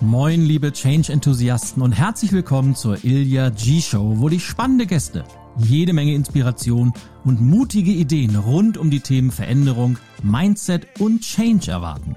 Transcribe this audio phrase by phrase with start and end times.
[0.00, 5.24] Moin, liebe Change-Enthusiasten und herzlich willkommen zur Ilya G-Show, wo dich spannende Gäste,
[5.56, 6.92] jede Menge Inspiration
[7.24, 12.16] und mutige Ideen rund um die Themen Veränderung, Mindset und Change erwarten.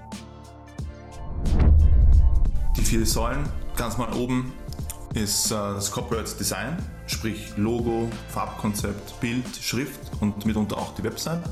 [2.75, 4.51] Die vier Säulen, ganz mal oben,
[5.13, 11.43] ist äh, das Corporate Design, sprich Logo, Farbkonzept, Bild, Schrift und mitunter auch die Website.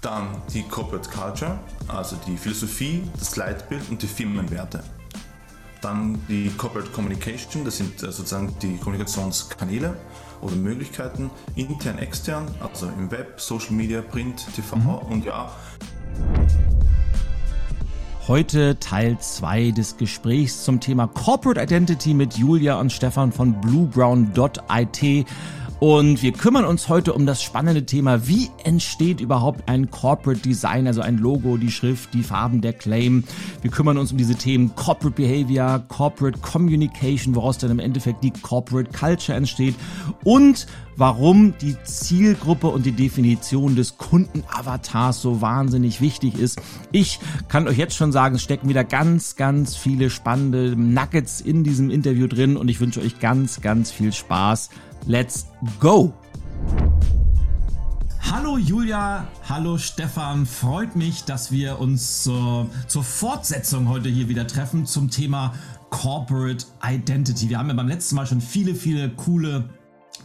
[0.00, 4.82] Dann die Corporate Culture, also die Philosophie, das Leitbild und die Firmenwerte.
[5.80, 9.96] Dann die Corporate Communication, das sind äh, sozusagen die Kommunikationskanäle
[10.40, 14.88] oder Möglichkeiten, intern, extern, also im Web, Social Media, Print, TV mhm.
[15.10, 15.50] und ja.
[18.26, 25.26] Heute Teil 2 des Gesprächs zum Thema Corporate Identity mit Julia und Stefan von bluebrown.it.
[25.78, 30.86] Und wir kümmern uns heute um das spannende Thema, wie entsteht überhaupt ein Corporate Design,
[30.86, 33.24] also ein Logo, die Schrift, die Farben, der Claim.
[33.60, 38.30] Wir kümmern uns um diese Themen Corporate Behavior, Corporate Communication, woraus dann im Endeffekt die
[38.30, 39.74] Corporate Culture entsteht
[40.24, 46.58] und warum die Zielgruppe und die Definition des Kundenavatars so wahnsinnig wichtig ist.
[46.90, 51.64] Ich kann euch jetzt schon sagen, es stecken wieder ganz, ganz viele spannende Nuggets in
[51.64, 54.70] diesem Interview drin und ich wünsche euch ganz, ganz viel Spaß
[55.08, 55.46] Let's
[55.78, 56.12] go!
[58.28, 60.46] Hallo Julia, hallo Stefan.
[60.46, 65.54] Freut mich, dass wir uns zur, zur Fortsetzung heute hier wieder treffen zum Thema
[65.90, 67.48] Corporate Identity.
[67.48, 69.68] Wir haben ja beim letzten Mal schon viele, viele coole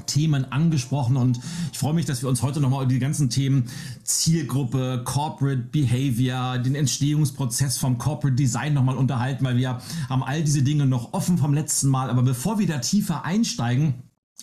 [0.08, 1.40] Themen angesprochen und
[1.72, 3.66] ich freue mich, dass wir uns heute nochmal über die ganzen Themen
[4.04, 10.64] Zielgruppe, Corporate Behavior, den Entstehungsprozess vom Corporate Design nochmal unterhalten, weil wir haben all diese
[10.64, 12.10] Dinge noch offen vom letzten Mal.
[12.10, 13.94] Aber bevor wir da tiefer einsteigen,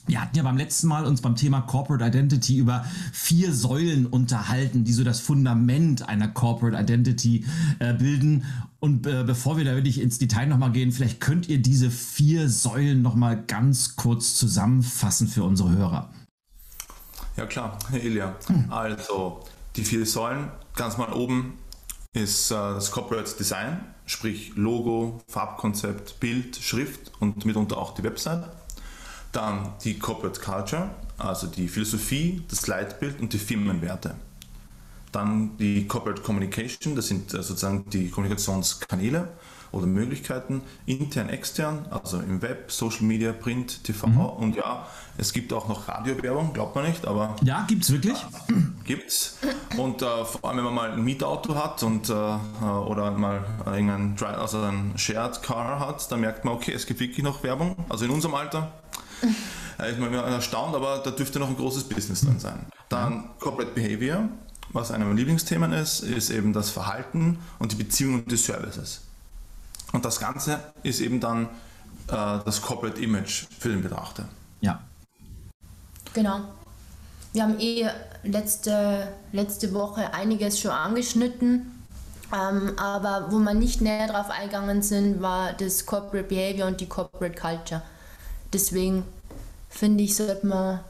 [0.07, 4.85] wir hatten ja beim letzten Mal uns beim Thema Corporate Identity über vier Säulen unterhalten,
[4.85, 7.45] die so das Fundament einer Corporate Identity
[7.79, 8.45] äh, bilden.
[8.81, 12.49] Und äh, bevor wir da wirklich ins Detail nochmal gehen, vielleicht könnt ihr diese vier
[12.49, 16.11] Säulen nochmal ganz kurz zusammenfassen für unsere Hörer.
[17.37, 18.35] Ja klar, Ilja.
[18.69, 19.45] Also
[19.77, 21.55] die vier Säulen, ganz mal oben
[22.13, 28.45] ist äh, das Corporate Design, sprich Logo, Farbkonzept, Bild, Schrift und mitunter auch die Website.
[29.33, 34.15] Dann die Corporate Culture, also die Philosophie, das Leitbild und die Firmenwerte.
[35.13, 39.29] Dann die Corporate Communication, das sind äh, sozusagen die Kommunikationskanäle
[39.73, 44.21] oder Möglichkeiten, intern, extern, also im Web, Social Media, Print, TV mhm.
[44.21, 44.87] und ja,
[45.19, 47.37] es gibt auch noch Radiowerbung, glaubt man nicht, aber.
[47.43, 48.17] Ja, gibt es wirklich?
[48.49, 48.53] Äh,
[48.85, 49.39] gibt's.
[49.77, 53.45] Und äh, vor allem, wenn man mal ein Mietauto hat und, äh, äh oder mal
[53.67, 57.77] irgendein also ein Shared Car hat, dann merkt man, okay, es gibt wirklich noch Werbung.
[57.89, 58.73] Also in unserem Alter
[59.23, 62.67] ich bin erstaunt, aber da dürfte noch ein großes Business drin sein.
[62.89, 64.29] Dann Corporate Behavior,
[64.73, 69.03] was einer meiner Lieblingsthemen ist, ist eben das Verhalten und die Beziehung und die Services.
[69.93, 71.47] Und das Ganze ist eben dann
[72.09, 74.25] äh, das Corporate Image für den Betrachter.
[74.61, 74.81] Ja.
[76.13, 76.41] Genau.
[77.33, 77.89] Wir haben eh
[78.23, 81.75] letzte, letzte Woche einiges schon angeschnitten.
[82.33, 86.87] Ähm, aber wo wir nicht näher drauf eingegangen sind, war das Corporate Behavior und die
[86.87, 87.83] Corporate Culture.
[88.53, 89.05] Deswegen
[89.69, 90.81] finde ich, sollte man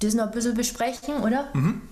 [0.00, 1.48] das noch ein bisschen besprechen, oder?
[1.54, 1.82] Mhm.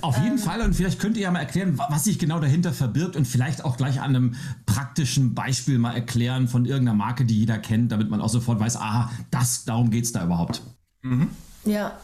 [0.00, 2.72] Auf jeden ähm, Fall und vielleicht könnt ihr ja mal erklären, was sich genau dahinter
[2.72, 4.34] verbirgt und vielleicht auch gleich an einem
[4.66, 8.76] praktischen Beispiel mal erklären von irgendeiner Marke, die jeder kennt, damit man auch sofort weiß,
[8.76, 10.62] aha, das, darum geht es da überhaupt.
[11.02, 11.30] Mhm.
[11.64, 11.98] Ja,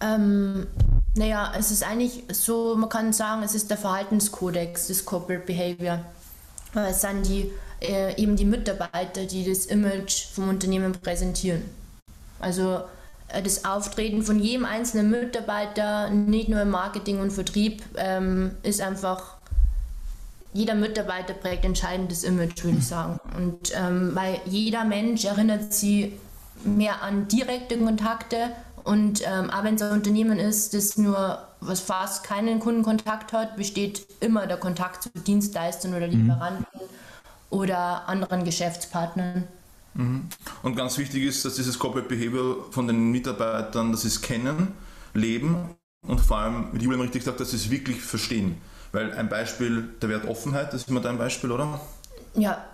[0.00, 0.66] ähm,
[1.14, 6.00] naja, es ist eigentlich so, man kann sagen, es ist der Verhaltenskodex des Corporate Behavior.
[6.74, 11.62] Es sind die, äh, eben die Mitarbeiter, die das Image vom Unternehmen präsentieren.
[12.38, 12.80] Also
[13.28, 18.80] äh, das Auftreten von jedem einzelnen Mitarbeiter, nicht nur im Marketing und Vertrieb, ähm, ist
[18.80, 19.34] einfach,
[20.52, 23.20] jeder Mitarbeiter prägt entscheidendes Image, würde ich sagen.
[23.36, 26.12] Und ähm, weil jeder Mensch erinnert sie
[26.64, 28.50] mehr an direkte Kontakte
[28.86, 33.56] und ähm, auch wenn es ein Unternehmen ist, das nur was fast keinen Kundenkontakt hat,
[33.56, 36.12] besteht immer der Kontakt zu Dienstleistern oder mhm.
[36.12, 36.80] Lieferanten mhm.
[37.50, 39.48] oder anderen Geschäftspartnern.
[39.94, 40.28] Mhm.
[40.66, 44.72] Und ganz wichtig ist, dass dieses Corporate Behavior von den Mitarbeitern, dass sie es kennen,
[45.14, 48.60] leben und vor allem, wie Julian richtig sagt, dass sie es wirklich verstehen.
[48.90, 51.80] Weil ein Beispiel, der Wert Offenheit, das ist immer dein Beispiel, oder?
[52.34, 52.64] Ja,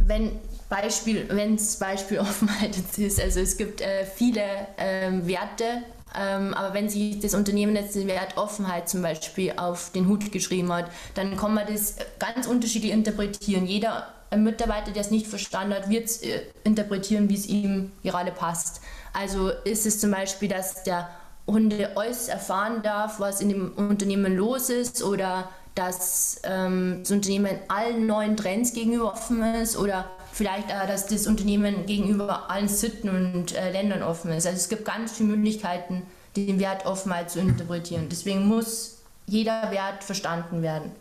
[0.00, 0.32] wenn
[0.68, 4.42] Beispiel, wenn es Beispiel Offenheit ist, also es gibt äh, viele
[4.76, 5.84] ähm, Werte,
[6.18, 10.32] ähm, aber wenn sich das Unternehmen jetzt den Wert Offenheit zum Beispiel auf den Hut
[10.32, 13.66] geschrieben hat, dann kann man das ganz unterschiedlich interpretieren.
[13.66, 17.92] Jeder ein Mitarbeiter, der es nicht verstanden hat, wird es äh, interpretieren, wie es ihm
[18.02, 18.80] gerade passt.
[19.12, 21.08] Also ist es zum Beispiel, dass der
[21.46, 27.58] Hunde äußerst erfahren darf, was in dem Unternehmen los ist oder dass ähm, das Unternehmen
[27.68, 33.10] allen neuen Trends gegenüber offen ist oder vielleicht, äh, dass das Unternehmen gegenüber allen Sitten
[33.10, 34.46] und äh, Ländern offen ist.
[34.46, 36.02] Also es gibt ganz viele Möglichkeiten,
[36.34, 38.08] den Wert oftmals zu interpretieren.
[38.10, 40.92] Deswegen muss jeder Wert verstanden werden.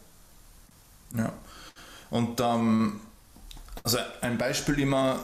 [1.18, 1.31] Ja.
[2.10, 3.00] Und ähm,
[3.86, 5.20] also ein Beispiel immer,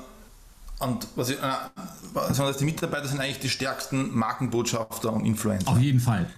[0.79, 5.67] und was ich, äh, die Mitarbeiter sind eigentlich die stärksten Markenbotschafter und Influencer.
[5.67, 6.29] Auf jeden Fall.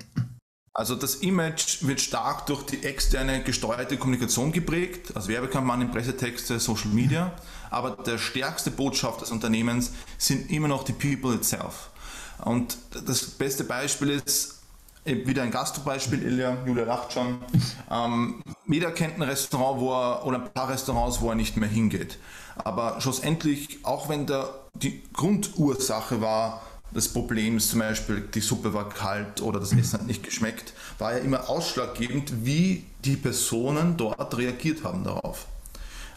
[0.75, 6.89] Also das Image wird stark durch die externe gesteuerte Kommunikation geprägt, also Werbekampagnen, Pressetexte, Social
[6.89, 7.31] Media.
[7.69, 11.91] Aber der stärkste Botschaft des Unternehmens sind immer noch die People itself.
[12.43, 14.62] Und das beste Beispiel ist
[15.05, 17.39] wieder ein Gastrobeispiel, Ilja, Julia lacht schon.
[17.91, 21.69] Ähm, jeder kennt ein Restaurant, wo er, oder ein paar Restaurants, wo er nicht mehr
[21.69, 22.17] hingeht.
[22.55, 26.61] Aber schlussendlich, auch wenn der, die Grundursache war,
[26.93, 31.13] des Problems, zum Beispiel die Suppe war kalt oder das Essen hat nicht geschmeckt, war
[31.13, 35.47] ja immer ausschlaggebend, wie die Personen dort reagiert haben darauf.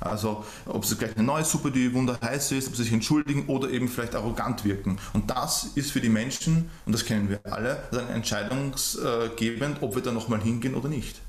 [0.00, 3.70] Also ob es gleich eine neue Suppe, die wunderheiß ist, ob sie sich entschuldigen oder
[3.70, 4.98] eben vielleicht arrogant wirken.
[5.12, 10.02] Und das ist für die Menschen, und das kennen wir alle, dann entscheidungsgebend, ob wir
[10.02, 11.20] da nochmal hingehen oder nicht.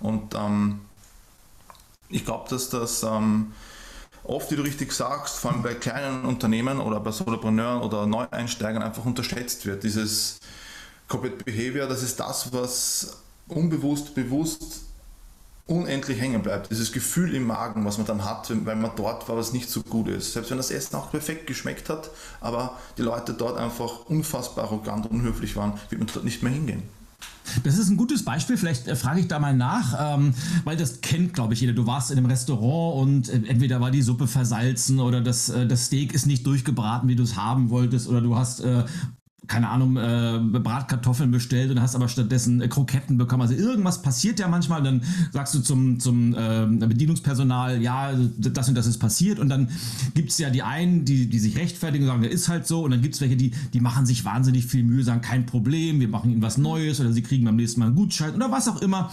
[0.00, 0.80] Und ähm,
[2.08, 3.52] ich glaube, dass das ähm,
[4.22, 8.82] oft, wie du richtig sagst, vor allem bei kleinen Unternehmen oder bei Solopreneuren oder Neueinsteigern
[8.82, 9.84] einfach unterschätzt wird.
[9.84, 10.40] Dieses
[11.08, 13.18] Corporate Behavior, das ist das, was
[13.48, 14.84] unbewusst, bewusst
[15.66, 16.70] unendlich hängen bleibt.
[16.70, 19.82] Dieses Gefühl im Magen, was man dann hat, weil man dort war, was nicht so
[19.82, 20.32] gut ist.
[20.32, 25.06] Selbst wenn das Essen auch perfekt geschmeckt hat, aber die Leute dort einfach unfassbar arrogant
[25.06, 26.82] und unhöflich waren, wird man dort nicht mehr hingehen.
[27.62, 28.56] Das ist ein gutes Beispiel.
[28.56, 30.34] Vielleicht äh, frage ich da mal nach, ähm,
[30.64, 31.72] weil das kennt, glaube ich, jeder.
[31.72, 35.66] Du warst in einem Restaurant und äh, entweder war die Suppe versalzen oder das, äh,
[35.66, 38.84] das Steak ist nicht durchgebraten, wie du es haben wolltest, oder du hast äh,
[39.46, 43.42] keine Ahnung, äh, Bratkartoffeln bestellt und hast aber stattdessen äh, Kroketten bekommen.
[43.42, 45.02] Also irgendwas passiert ja manchmal, dann
[45.32, 49.68] sagst du zum, zum äh, Bedienungspersonal, ja, das und das ist passiert und dann
[50.14, 52.84] gibt es ja die einen, die, die sich rechtfertigen und sagen, der ist halt so
[52.84, 56.00] und dann gibt es welche, die, die machen sich wahnsinnig viel Mühe, sagen, kein Problem,
[56.00, 58.68] wir machen ihnen was Neues oder sie kriegen beim nächsten Mal einen Gutschein oder was
[58.68, 59.10] auch immer.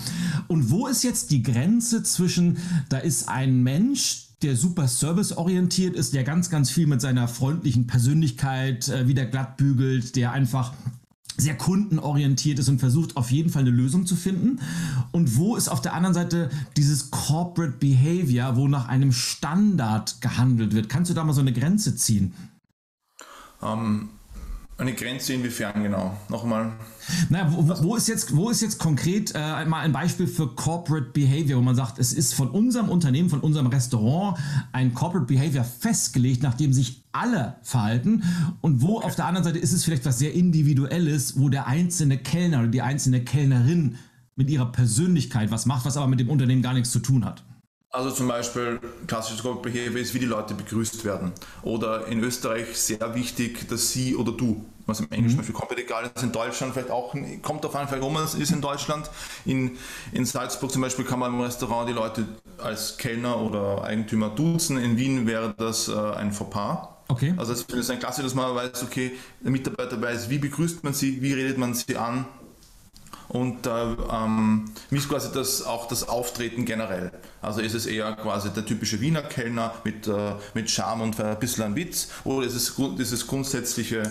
[0.48, 2.58] Und wo ist jetzt die Grenze zwischen,
[2.90, 7.88] da ist ein Mensch, der super serviceorientiert ist, der ganz, ganz viel mit seiner freundlichen
[7.88, 10.74] Persönlichkeit äh, wieder glatt bügelt, der einfach
[11.38, 14.60] sehr kundenorientiert ist und versucht auf jeden Fall eine Lösung zu finden.
[15.12, 20.74] Und wo ist auf der anderen Seite dieses Corporate Behavior, wo nach einem Standard gehandelt
[20.74, 20.90] wird?
[20.90, 22.34] Kannst du da mal so eine Grenze ziehen?
[23.62, 24.10] Ähm,
[24.82, 26.18] eine Grenze inwiefern genau?
[26.30, 26.74] Nochmal.
[27.30, 31.12] Na, wo, wo, ist jetzt, wo ist jetzt konkret äh, mal ein Beispiel für Corporate
[31.14, 34.38] Behavior, wo man sagt, es ist von unserem Unternehmen, von unserem Restaurant
[34.72, 38.24] ein Corporate Behavior festgelegt, nach dem sich alle verhalten
[38.62, 39.08] und wo okay.
[39.08, 42.68] auf der anderen Seite ist es vielleicht was sehr Individuelles, wo der einzelne Kellner oder
[42.68, 43.98] die einzelne Kellnerin
[44.36, 47.44] mit ihrer Persönlichkeit was macht, was aber mit dem Unternehmen gar nichts zu tun hat.
[47.94, 51.34] Also zum Beispiel klassisches Corporate Behavior ist, wie die Leute begrüßt werden.
[51.62, 55.40] Oder in Österreich sehr wichtig, dass sie oder du, was im Englischen mhm.
[55.40, 58.50] Beispiel komplett egal ist, in Deutschland vielleicht auch, kommt auf jeden Fall, wo man ist
[58.50, 59.10] in Deutschland.
[59.44, 59.78] In,
[60.14, 62.26] in Salzburg zum Beispiel kann man im Restaurant die Leute
[62.60, 64.78] als Kellner oder Eigentümer duzen.
[64.78, 66.88] In Wien wäre das äh, ein Fauxpas.
[67.10, 67.34] Okay.
[67.36, 69.12] Also das ist ein Klasse, dass man weiß, okay,
[69.42, 72.26] der Mitarbeiter weiß, wie begrüßt man sie, wie redet man sie an,
[73.32, 77.12] und äh, ähm, wie ist quasi das, auch das Auftreten generell?
[77.42, 81.40] Also ist es eher quasi der typische Wiener Kellner mit, äh, mit Charme und ein
[81.40, 84.04] bisschen ein Witz oder ist es dieses grundsätzliche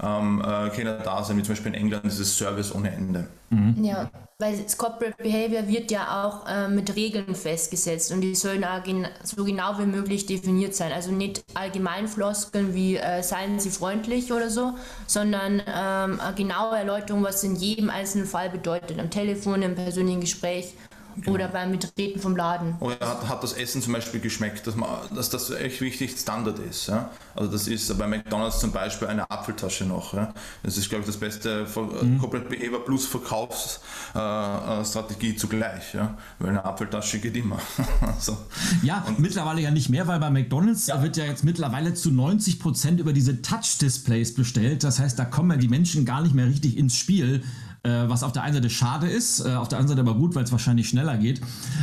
[0.00, 3.26] ähm, äh, Kellner-Dasein, wie zum Beispiel in England, dieses Service ohne Ende?
[3.50, 3.82] Mhm.
[3.82, 8.64] Ja, weil das Corporate Behavior wird ja auch äh, mit Regeln festgesetzt und die sollen
[8.84, 10.92] gen so genau wie möglich definiert sein.
[10.92, 14.74] Also nicht allgemein Floskeln wie äh, seien Sie freundlich oder so,
[15.08, 19.00] sondern ähm, eine genaue Erläuterung, was in jedem einzelnen Fall bedeutet.
[19.00, 20.72] Am Telefon, im persönlichen Gespräch
[21.16, 21.34] Genau.
[21.34, 22.76] Oder beim Betreten vom Laden.
[22.80, 26.60] Oder hat, hat das Essen zum Beispiel geschmeckt, dass, man, dass das echt wichtig Standard
[26.60, 26.88] ist.
[26.88, 27.10] Ja?
[27.34, 30.12] Also das ist bei McDonalds zum Beispiel eine Apfeltasche noch.
[30.14, 30.32] Ja?
[30.62, 32.18] Das ist, glaube ich, das beste mhm.
[32.18, 35.94] Corporate Behavior plus Verkaufsstrategie äh, zugleich.
[35.94, 36.16] Ja?
[36.38, 37.58] Weil eine Apfeltasche geht immer.
[38.20, 38.36] so.
[38.82, 41.02] Ja, Und mittlerweile ja nicht mehr, weil bei McDonalds ja.
[41.02, 44.84] wird ja jetzt mittlerweile zu 90 Prozent über diese Touch-Displays bestellt.
[44.84, 47.42] Das heißt, da kommen ja die Menschen gar nicht mehr richtig ins Spiel
[47.82, 50.44] was auf der einen Seite schade ist, äh, auf der anderen Seite aber gut, weil
[50.44, 51.40] es wahrscheinlich schneller geht.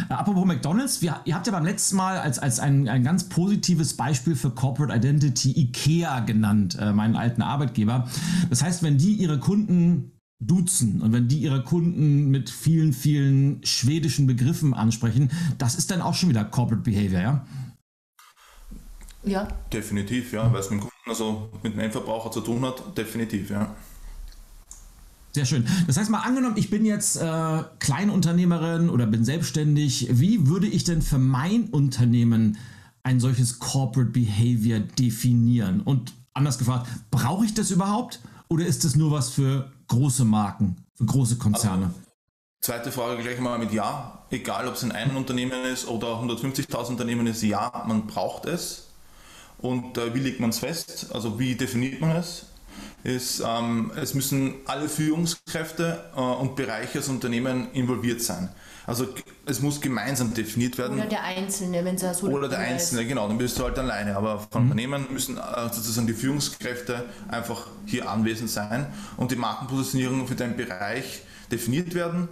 [0.09, 3.29] Äh, apropos McDonalds, wir, ihr habt ja beim letzten Mal als, als ein, ein ganz
[3.29, 8.07] positives Beispiel für Corporate Identity IKEA genannt, äh, meinen alten Arbeitgeber.
[8.49, 13.65] Das heißt, wenn die ihre Kunden duzen und wenn die ihre Kunden mit vielen, vielen
[13.65, 17.45] schwedischen Begriffen ansprechen, das ist dann auch schon wieder Corporate Behavior, ja?
[19.23, 19.47] Ja.
[19.73, 23.49] Definitiv, ja, weil es mit dem Kunden, also mit dem Endverbraucher zu tun hat, definitiv,
[23.49, 23.75] ja.
[25.35, 25.67] Sehr schön.
[25.85, 30.07] Das heißt mal angenommen, ich bin jetzt äh, Kleinunternehmerin oder bin selbstständig.
[30.09, 32.57] Wie würde ich denn für mein Unternehmen
[33.03, 35.81] ein solches Corporate Behavior definieren?
[35.81, 40.77] Und anders gefragt, brauche ich das überhaupt oder ist das nur was für große Marken,
[40.93, 41.87] für große Konzerne?
[41.87, 41.99] Also,
[42.61, 44.25] zweite Frage gleich mal mit Ja.
[44.29, 48.87] Egal, ob es in einem Unternehmen ist oder 150.000 Unternehmen ist, ja, man braucht es.
[49.57, 51.07] Und äh, wie legt man es fest?
[51.11, 52.45] Also wie definiert man es?
[53.05, 58.49] Ist, ähm, es müssen alle Führungskräfte äh, und Bereiche des Unternehmens involviert sein.
[58.87, 59.07] Also
[59.45, 60.97] es muss gemeinsam definiert werden.
[60.97, 63.07] Oder der Einzelne, wenn es so Oder der Einzelne, ist.
[63.07, 64.15] genau, dann bist du halt alleine.
[64.15, 64.71] Aber von mhm.
[64.71, 70.57] Unternehmen müssen äh, sozusagen die Führungskräfte einfach hier anwesend sein und die Markenpositionierung für deinen
[70.57, 71.21] Bereich
[71.51, 72.27] definiert werden.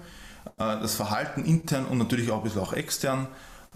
[0.57, 3.27] Äh, das Verhalten intern und natürlich auch ein bisschen auch extern,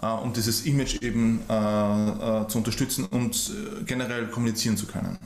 [0.01, 3.51] äh, um dieses Image eben zu unterstützen und
[3.85, 5.19] generell kommunizieren zu können.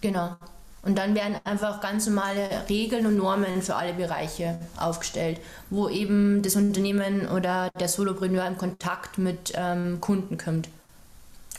[0.00, 0.36] Genau.
[0.82, 5.38] Und dann werden einfach ganz normale Regeln und Normen für alle Bereiche aufgestellt,
[5.70, 10.68] wo eben das Unternehmen oder der Solopreneur in Kontakt mit ähm, Kunden kommt.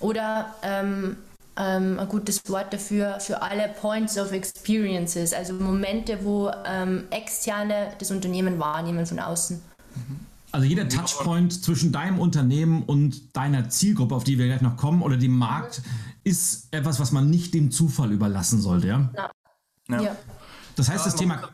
[0.02, 1.16] Oder ähm,
[1.56, 7.94] ähm, ein gutes Wort dafür für alle Points of Experiences, also Momente, wo ähm, Externe
[8.00, 9.62] das Unternehmen wahrnehmen von außen.
[10.52, 15.02] Also jeder Touchpoint zwischen deinem Unternehmen und deiner Zielgruppe, auf die wir gleich noch kommen,
[15.02, 15.82] oder dem Markt,
[16.24, 19.12] ist etwas, was man nicht dem Zufall überlassen sollte, ja?
[19.90, 20.02] Ja.
[20.02, 20.16] ja.
[20.76, 21.50] Das heißt, das Thema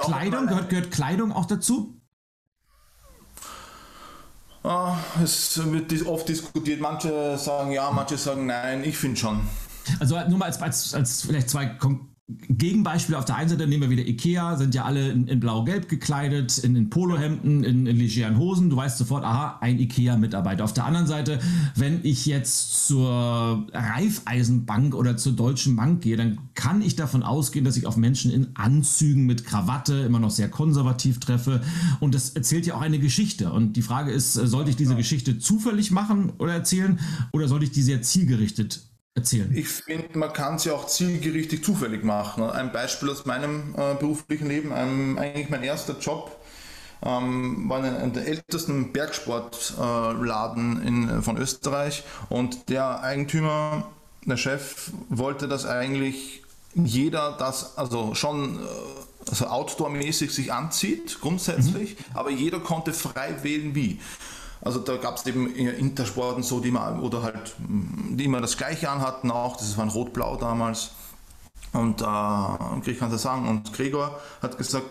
[0.00, 2.00] Kleidung, gehört, gehört Kleidung auch dazu?
[4.62, 6.80] Ah, es wird oft diskutiert.
[6.80, 8.84] Manche sagen ja, manche sagen nein.
[8.84, 9.40] Ich finde schon.
[9.98, 11.66] Also nur mal als, als, als vielleicht zwei
[12.48, 15.88] Gegenbeispiel auf der einen Seite nehmen wir wieder Ikea, sind ja alle in, in blau-gelb
[15.88, 18.70] gekleidet, in, in Polohemden, in, in legeren Hosen.
[18.70, 20.64] Du weißt sofort, aha, ein Ikea-Mitarbeiter.
[20.64, 21.38] Auf der anderen Seite,
[21.76, 27.64] wenn ich jetzt zur Raiffeisenbank oder zur Deutschen Bank gehe, dann kann ich davon ausgehen,
[27.64, 31.60] dass ich auf Menschen in Anzügen mit Krawatte immer noch sehr konservativ treffe.
[32.00, 33.52] Und das erzählt ja auch eine Geschichte.
[33.52, 36.98] Und die Frage ist, sollte ich diese Geschichte zufällig machen oder erzählen
[37.32, 38.89] oder sollte ich die sehr zielgerichtet
[39.20, 39.50] erzählen?
[39.54, 42.42] Ich finde, man kann es ja auch zielgerichtet zufällig machen.
[42.44, 46.36] Ein Beispiel aus meinem äh, beruflichen Leben, ein, eigentlich mein erster Job
[47.02, 53.88] ähm, war in, in der ältesten Bergsportladen äh, von Österreich und der Eigentümer,
[54.24, 56.42] der Chef, wollte das eigentlich
[56.74, 58.60] jeder das also schon äh,
[59.28, 62.04] also outdoor-mäßig sich anzieht, grundsätzlich, mhm.
[62.14, 63.98] aber jeder konnte frei wählen, wie.
[64.62, 68.90] Also da gab es eben Intersporten so, die immer, oder halt, die immer das Gleiche
[68.90, 70.90] anhatten auch, das war ein Rot-Blau damals.
[71.72, 74.86] Und äh, ich kann das sagen, und Gregor hat gesagt,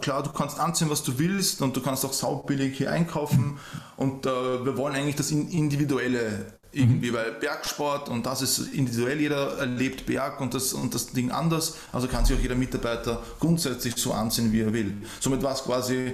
[0.00, 3.58] klar, du kannst anziehen, was du willst und du kannst auch saubillig hier einkaufen
[3.96, 7.14] und äh, wir wollen eigentlich das Individuelle irgendwie, mhm.
[7.14, 11.74] weil Bergsport und das ist individuell, jeder erlebt Berg und das, und das Ding anders,
[11.92, 15.02] also kann sich auch jeder Mitarbeiter grundsätzlich so anziehen, wie er will.
[15.18, 16.12] Somit war es quasi...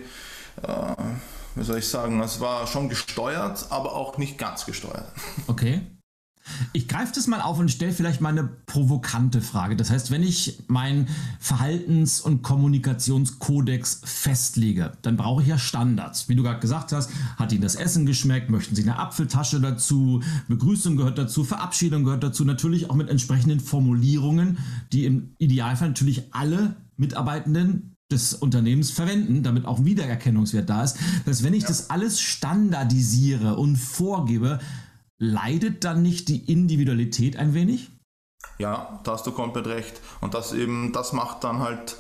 [0.63, 0.95] Äh,
[1.57, 5.11] wie soll ich sagen, es war schon gesteuert, aber auch nicht ganz gesteuert.
[5.49, 5.81] Okay.
[6.73, 9.75] Ich greife das mal auf und stelle vielleicht mal eine provokante Frage.
[9.75, 11.09] Das heißt, wenn ich meinen
[11.41, 16.29] Verhaltens- und Kommunikationskodex festlege, dann brauche ich ja Standards.
[16.29, 18.49] Wie du gerade gesagt hast, hat Ihnen das Essen geschmeckt?
[18.49, 20.23] Möchten Sie eine Apfeltasche dazu?
[20.47, 24.59] Begrüßung gehört dazu, Verabschiedung gehört dazu, natürlich auch mit entsprechenden Formulierungen,
[24.93, 30.97] die im Idealfall natürlich alle Mitarbeitenden des Unternehmens verwenden, damit auch Wiedererkennungswert da ist.
[31.25, 31.69] Dass wenn ich ja.
[31.69, 34.61] das alles standardisiere und vorgebe,
[35.19, 37.91] leidet dann nicht die Individualität ein wenig?
[38.59, 40.01] Ja, da hast du komplett recht.
[40.21, 41.97] Und das eben, das macht dann halt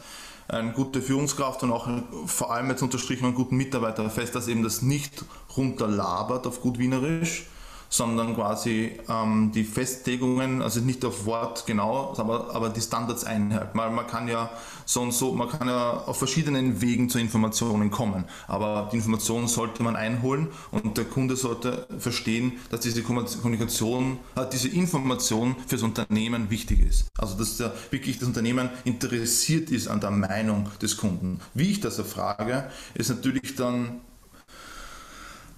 [0.49, 1.89] eine gute Führungskraft und auch
[2.27, 5.25] vor allem jetzt unterstrichen einen guten Mitarbeiter fest, dass eben das nicht
[5.57, 7.47] runterlabert auf gut Wienerisch,
[7.88, 13.76] sondern quasi ähm, die Festlegungen, also nicht auf Wort genau, aber, aber die Standards einhalten.
[13.78, 14.50] Weil man kann ja
[14.85, 19.49] so und so, man kann ja auf verschiedenen Wegen zu Informationen kommen, aber die Informationen
[19.49, 25.76] sollte man einholen und der Kunde sollte verstehen, dass diese Kommunikation, äh, diese Information für
[25.76, 27.07] das Unternehmen wichtig ist.
[27.19, 31.40] Also dass der, wirklich das Unternehmen interessiert ist an der Meinung des Kunden.
[31.55, 34.00] Wie ich das erfrage, ist natürlich dann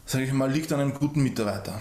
[0.08, 1.80] sage ich mal, liegt an einem guten Mitarbeiter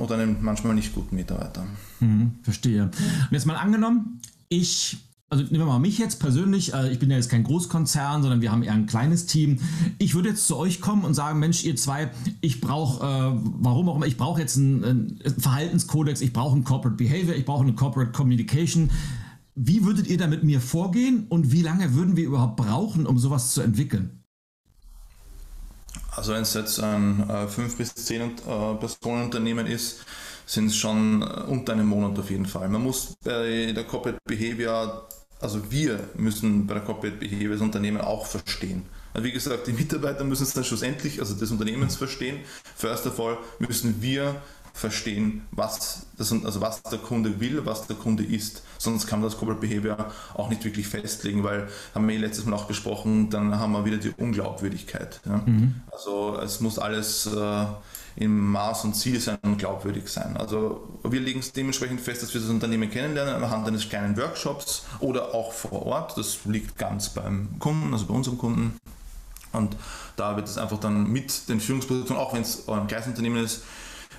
[0.00, 1.66] oder einem manchmal nicht guten Mitarbeiter.
[2.00, 2.84] Mhm, verstehe.
[2.84, 4.98] Und jetzt mal angenommen, ich
[5.30, 8.40] also nehmen wir mal mich jetzt persönlich, äh, ich bin ja jetzt kein Großkonzern, sondern
[8.40, 9.58] wir haben eher ein kleines Team.
[9.98, 13.88] Ich würde jetzt zu euch kommen und sagen, Mensch, ihr zwei, ich brauche, äh, warum
[13.90, 17.62] auch immer, ich brauche jetzt einen, einen Verhaltenskodex, ich brauche ein Corporate Behavior, ich brauche
[17.62, 18.90] eine Corporate Communication.
[19.54, 23.18] Wie würdet ihr da mit mir vorgehen und wie lange würden wir überhaupt brauchen, um
[23.18, 24.17] sowas zu entwickeln?
[26.14, 28.34] Also wenn es jetzt ein äh, 5 bis 10 äh,
[28.78, 30.04] Personenunternehmen ist,
[30.46, 32.68] sind es schon äh, unter einem Monat auf jeden Fall.
[32.68, 35.06] Man muss bei der Corporate Behavior,
[35.40, 38.84] also wir müssen bei der Corporate Behavior das Unternehmen auch verstehen.
[39.14, 42.40] Also wie gesagt, die Mitarbeiter müssen es dann schlussendlich, also des Unternehmens verstehen.
[42.76, 44.40] First of all müssen wir
[44.78, 48.62] verstehen, was, das, also was der Kunde will, was der Kunde ist.
[48.78, 52.54] Sonst kann man das Corporate Behavior auch nicht wirklich festlegen, weil, haben wir letztes Mal
[52.54, 55.20] auch besprochen, dann haben wir wieder die Unglaubwürdigkeit.
[55.26, 55.42] Ja?
[55.44, 55.74] Mhm.
[55.90, 57.64] Also es muss alles äh,
[58.14, 60.36] im Maß und Ziel sein und glaubwürdig sein.
[60.36, 64.84] Also wir legen es dementsprechend fest, dass wir das Unternehmen kennenlernen anhand eines kleinen Workshops
[65.00, 66.16] oder auch vor Ort.
[66.16, 68.78] Das liegt ganz beim Kunden, also bei unserem Kunden.
[69.52, 69.76] Und
[70.14, 73.62] da wird es einfach dann mit den Führungspositionen, auch wenn es ein Gleisunternehmen ist,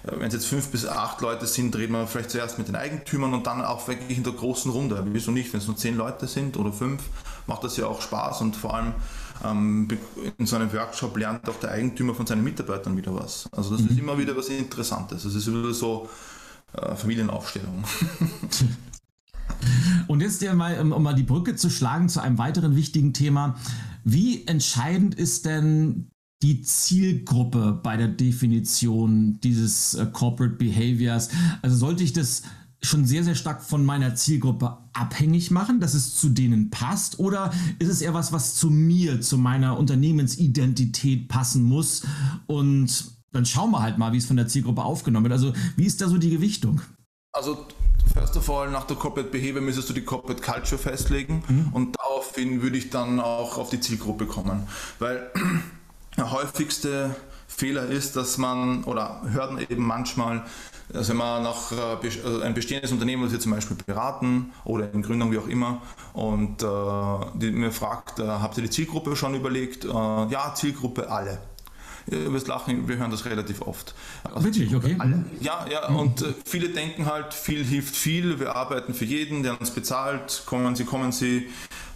[0.04, 3.34] wenn es jetzt fünf bis acht Leute sind, reden wir vielleicht zuerst mit den Eigentümern
[3.34, 5.06] und dann auch wirklich in der großen Runde.
[5.12, 5.52] Wieso nicht?
[5.54, 7.04] Wenn es nur zehn Leute sind oder fünf,
[7.48, 8.94] macht das ja auch Spaß und vor allem
[9.44, 9.88] ähm,
[10.38, 13.50] in so einem Workshop lernt auch der Eigentümer von seinen Mitarbeitern wieder was.
[13.52, 13.90] Also das mhm.
[13.90, 15.24] ist immer wieder was Interessantes.
[15.24, 16.10] Das ist wieder so
[16.74, 17.84] äh, Familienaufstellung.
[20.08, 23.56] Und jetzt mal, um mal die Brücke zu schlagen zu einem weiteren wichtigen Thema.
[24.04, 26.10] Wie entscheidend ist denn
[26.42, 31.30] die Zielgruppe bei der Definition dieses äh, Corporate Behaviors?
[31.62, 32.44] Also sollte ich das
[32.82, 37.20] schon sehr, sehr stark von meiner Zielgruppe abhängig machen, dass es zu denen passt?
[37.20, 42.04] Oder ist es eher was, was zu mir, zu meiner Unternehmensidentität passen muss?
[42.48, 45.34] Und dann schauen wir halt mal, wie es von der Zielgruppe aufgenommen wird.
[45.34, 46.82] Also, wie ist da so die Gewichtung?
[47.34, 47.68] Also,
[48.14, 51.70] first of all, nach der Corporate Behavior müsstest du die Corporate Culture festlegen mhm.
[51.74, 54.64] und daraufhin würde ich dann auch auf die Zielgruppe kommen.
[54.98, 55.32] Weil
[56.18, 57.16] häufigste
[57.48, 60.46] Fehler ist, dass man, oder hört man eben manchmal,
[60.94, 64.92] also wenn man nach äh, also ein bestehendes Unternehmen, das wir zum Beispiel beraten oder
[64.94, 65.82] in Gründung, wie auch immer,
[66.14, 66.66] und äh,
[67.36, 69.84] die mir fragt, äh, habt ihr die Zielgruppe schon überlegt?
[69.86, 71.40] Äh, ja, Zielgruppe alle.
[72.12, 73.94] Ihr wirst lachen, wir hören das relativ oft.
[74.24, 74.96] Also Wirklich, okay.
[74.98, 75.26] Alle.
[75.42, 75.96] Ja, ja, mhm.
[75.98, 80.44] und äh, viele denken halt, viel hilft viel, wir arbeiten für jeden, der uns bezahlt,
[80.46, 81.50] kommen Sie, kommen Sie,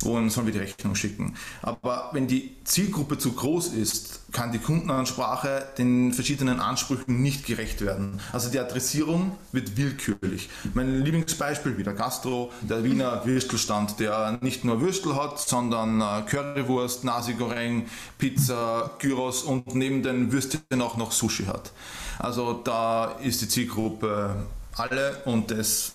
[0.06, 1.36] wohin sollen wir die Rechnung schicken.
[1.62, 7.82] Aber wenn die Zielgruppe zu groß ist, kann die Kundenansprache den verschiedenen Ansprüchen nicht gerecht
[7.82, 8.20] werden.
[8.32, 10.50] Also die Adressierung wird willkürlich.
[10.74, 17.04] Mein Lieblingsbeispiel wieder Gastro, der Wiener Würstelstand, der nicht nur Würstel hat, sondern äh, Currywurst,
[17.04, 17.88] Nasi Goreng,
[18.18, 21.72] Pizza, Gyros und neben den Würstchen auch noch Sushi hat.
[22.20, 24.36] Also da ist die Zielgruppe
[24.76, 25.94] alle und das,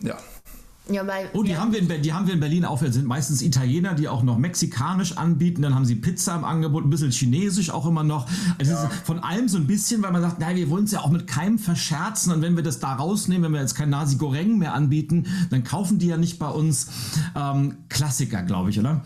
[0.00, 0.16] ja.
[0.90, 1.58] Ja, weil, oh, die, ja.
[1.58, 2.80] haben wir in, die haben wir in Berlin auch.
[2.80, 5.62] Das sind meistens Italiener, die auch noch mexikanisch anbieten.
[5.62, 8.26] Dann haben sie Pizza im Angebot, ein bisschen chinesisch auch immer noch.
[8.58, 8.90] Also ja.
[9.04, 11.26] von allem so ein bisschen, weil man sagt, naja, wir wollen es ja auch mit
[11.26, 12.32] keinem verscherzen.
[12.32, 15.62] Und wenn wir das da rausnehmen, wenn wir jetzt kein Nasi Goreng mehr anbieten, dann
[15.62, 16.88] kaufen die ja nicht bei uns
[17.36, 19.02] ähm, Klassiker, glaube ich, oder?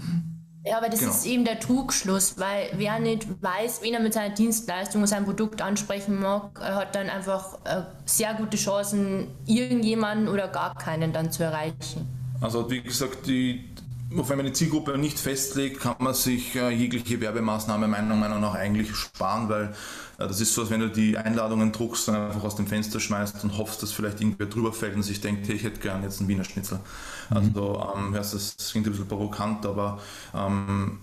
[0.65, 1.13] Ja, aber das genau.
[1.13, 5.25] ist eben der Trugschluss, weil wer nicht weiß, wen er mit seiner Dienstleistung und seinem
[5.25, 11.33] Produkt ansprechen mag, hat dann einfach äh, sehr gute Chancen, irgendjemanden oder gar keinen dann
[11.33, 12.07] zu erreichen.
[12.41, 13.71] Also wie gesagt, die,
[14.11, 18.55] wenn man die Zielgruppe nicht festlegt, kann man sich äh, jegliche Werbemaßnahme meiner Meinung nach
[18.55, 19.75] eigentlich sparen, weil
[20.19, 23.01] äh, das ist so, als wenn du die Einladungen druckst, dann einfach aus dem Fenster
[23.01, 26.05] schmeißt und hoffst, dass vielleicht irgendwer drüber fällt und sich denkt, hey, ich hätte gern
[26.05, 26.79] jetzt einen Wiener Schnitzel.
[27.33, 27.37] Mhm.
[27.39, 30.01] Also ähm, ja, das klingt ein bisschen provokant, aber
[30.35, 31.01] ähm,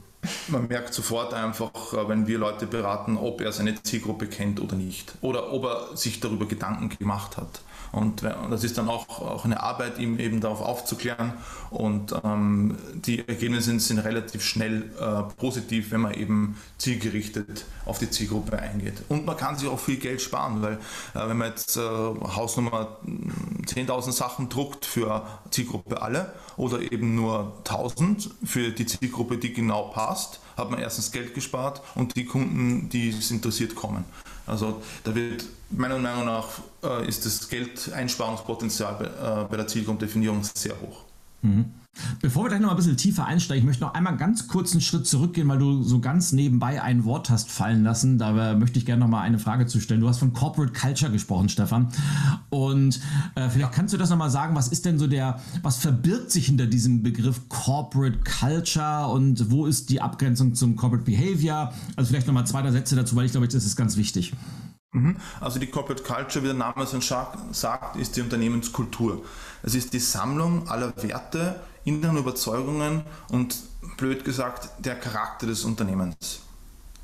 [0.48, 4.76] man merkt sofort einfach, äh, wenn wir Leute beraten, ob er seine Zielgruppe kennt oder
[4.76, 5.14] nicht.
[5.22, 7.62] Oder ob er sich darüber Gedanken gemacht hat.
[7.92, 11.34] Und das ist dann auch, auch eine Arbeit, ihm eben darauf aufzuklären.
[11.72, 18.10] Und ähm, die Ergebnisse sind relativ schnell äh, positiv, wenn man eben zielgerichtet auf die
[18.10, 19.04] Zielgruppe eingeht.
[19.10, 22.98] Und man kann sich auch viel Geld sparen, weil äh, wenn man jetzt äh, Hausnummer
[23.06, 29.90] 10.000 Sachen druckt für Zielgruppe alle oder eben nur 1.000 für die Zielgruppe, die genau
[29.90, 34.06] passt, hat man erstens Geld gespart und die Kunden, die es interessiert, kommen.
[34.50, 36.48] Also da wird meiner Meinung nach
[36.84, 41.04] äh, ist das Geldeinsparungspotenzial bei, äh, bei der Zielgruppendefinierung sehr hoch.
[41.42, 41.72] Mhm.
[42.22, 44.82] Bevor wir gleich noch ein bisschen tiefer einsteigen, ich möchte noch einmal ganz kurz einen
[44.82, 48.18] Schritt zurückgehen, weil du so ganz nebenbei ein Wort hast fallen lassen.
[48.18, 50.02] Da möchte ich gerne noch mal eine Frage zu stellen.
[50.02, 51.90] Du hast von Corporate Culture gesprochen, Stefan.
[52.50, 53.00] Und
[53.36, 54.56] äh, vielleicht kannst du das noch mal sagen.
[54.56, 59.66] Was ist denn so der, was verbirgt sich hinter diesem Begriff Corporate Culture und wo
[59.66, 61.74] ist die Abgrenzung zum Corporate Behavior?
[61.96, 64.34] Also vielleicht noch mal zwei Sätze dazu, weil ich glaube, das ist ganz wichtig.
[64.92, 65.18] Mhm.
[65.40, 69.24] Also die Corporate Culture, wie der Name schon sagt, ist die Unternehmenskultur.
[69.62, 73.56] Es ist die Sammlung aller Werte, inneren Überzeugungen und
[73.98, 76.42] blöd gesagt der Charakter des Unternehmens.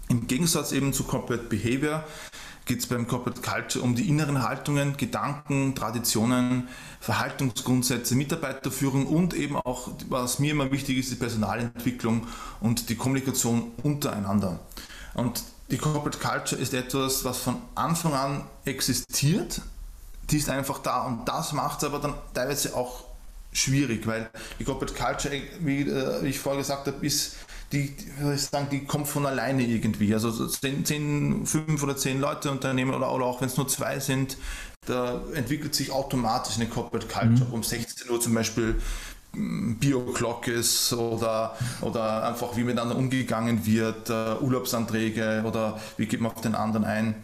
[0.08, 2.04] Im Gegensatz eben zu Corporate Behavior
[2.66, 6.68] geht es beim Corporate Culture um die inneren Haltungen, Gedanken, Traditionen,
[7.00, 12.28] Verhaltensgrundsätze, Mitarbeiterführung und eben auch, was mir immer wichtig ist, die Personalentwicklung
[12.60, 14.60] und die Kommunikation untereinander.
[15.14, 19.62] Und die Corporate Culture ist etwas, was von Anfang an existiert.
[20.30, 23.06] Die ist einfach da und das macht es aber dann teilweise auch
[23.56, 27.38] schwierig, weil die Corporate Culture, wie, äh, wie ich vorher gesagt habe, ist
[27.72, 27.96] die,
[28.34, 30.14] ich sagen, die kommt von alleine irgendwie.
[30.14, 34.00] Also zehn, zehn, fünf oder zehn Leute Unternehmen oder, oder auch wenn es nur zwei
[34.00, 34.38] sind,
[34.86, 37.48] da entwickelt sich automatisch eine Corporate Culture.
[37.48, 37.54] Mhm.
[37.54, 38.76] Um 16 Uhr zum Beispiel
[39.34, 46.32] Bio-Clock ist oder, oder einfach wie miteinander umgegangen wird, uh, Urlaubsanträge oder wie geht man
[46.32, 47.16] auf den anderen ein.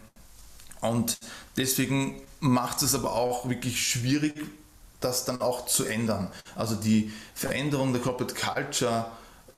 [0.81, 1.17] Und
[1.55, 4.33] deswegen macht es aber auch wirklich schwierig,
[5.01, 6.29] das dann auch zu ändern.
[6.55, 9.07] Also die Veränderung der Corporate Culture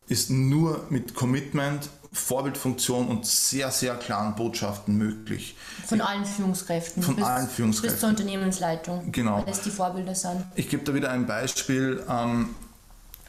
[0.08, 5.56] ist nur mit Commitment, Vorbildfunktion und sehr, sehr klaren Botschaften möglich.
[5.88, 7.02] Von allen Führungskräften.
[7.02, 7.96] Von bis, allen Führungskräften.
[7.96, 9.12] Bis zur Unternehmensleitung.
[9.12, 9.38] Genau.
[9.38, 10.44] Weil das die Vorbilder sind.
[10.56, 12.04] Ich gebe da wieder ein Beispiel.
[12.08, 12.56] Ähm,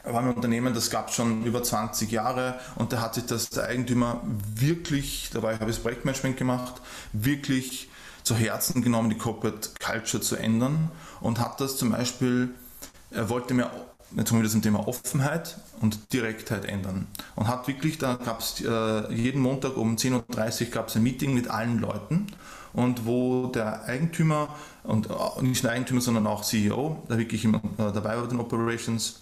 [0.04, 3.48] war ein Unternehmen, das gab es schon über 20 Jahre und da hat sich das
[3.48, 4.20] der Eigentümer
[4.54, 6.74] wirklich, dabei habe ich das Projektmanagement gemacht,
[7.14, 7.88] wirklich
[8.22, 10.90] zu Herzen genommen, die Corporate Culture zu ändern
[11.24, 12.50] und hat das zum Beispiel,
[13.10, 13.70] er wollte mehr,
[14.14, 17.06] jetzt kommen wir zum Thema Offenheit und Direktheit ändern.
[17.34, 21.02] Und hat wirklich, da gab es äh, jeden Montag um 10.30 Uhr gab es ein
[21.02, 22.26] Meeting mit allen Leuten.
[22.74, 24.48] Und wo der Eigentümer
[24.82, 28.28] und äh, nicht nur Eigentümer, sondern auch CEO, der wirklich immer äh, dabei war bei
[28.28, 29.20] den Operations,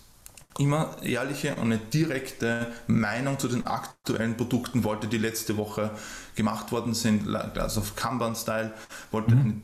[0.58, 5.90] immer ehrliche und eine direkte Meinung zu den aktuellen Produkten wollte, die letzte Woche
[6.34, 8.72] gemacht worden sind, also auf Kanban-Style.
[9.12, 9.62] Mhm.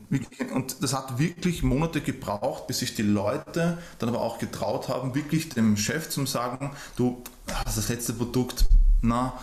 [0.53, 5.15] Und das hat wirklich Monate gebraucht, bis sich die Leute dann aber auch getraut haben,
[5.15, 7.23] wirklich dem Chef zu sagen, du
[7.65, 8.65] hast das letzte Produkt,
[9.01, 9.33] na,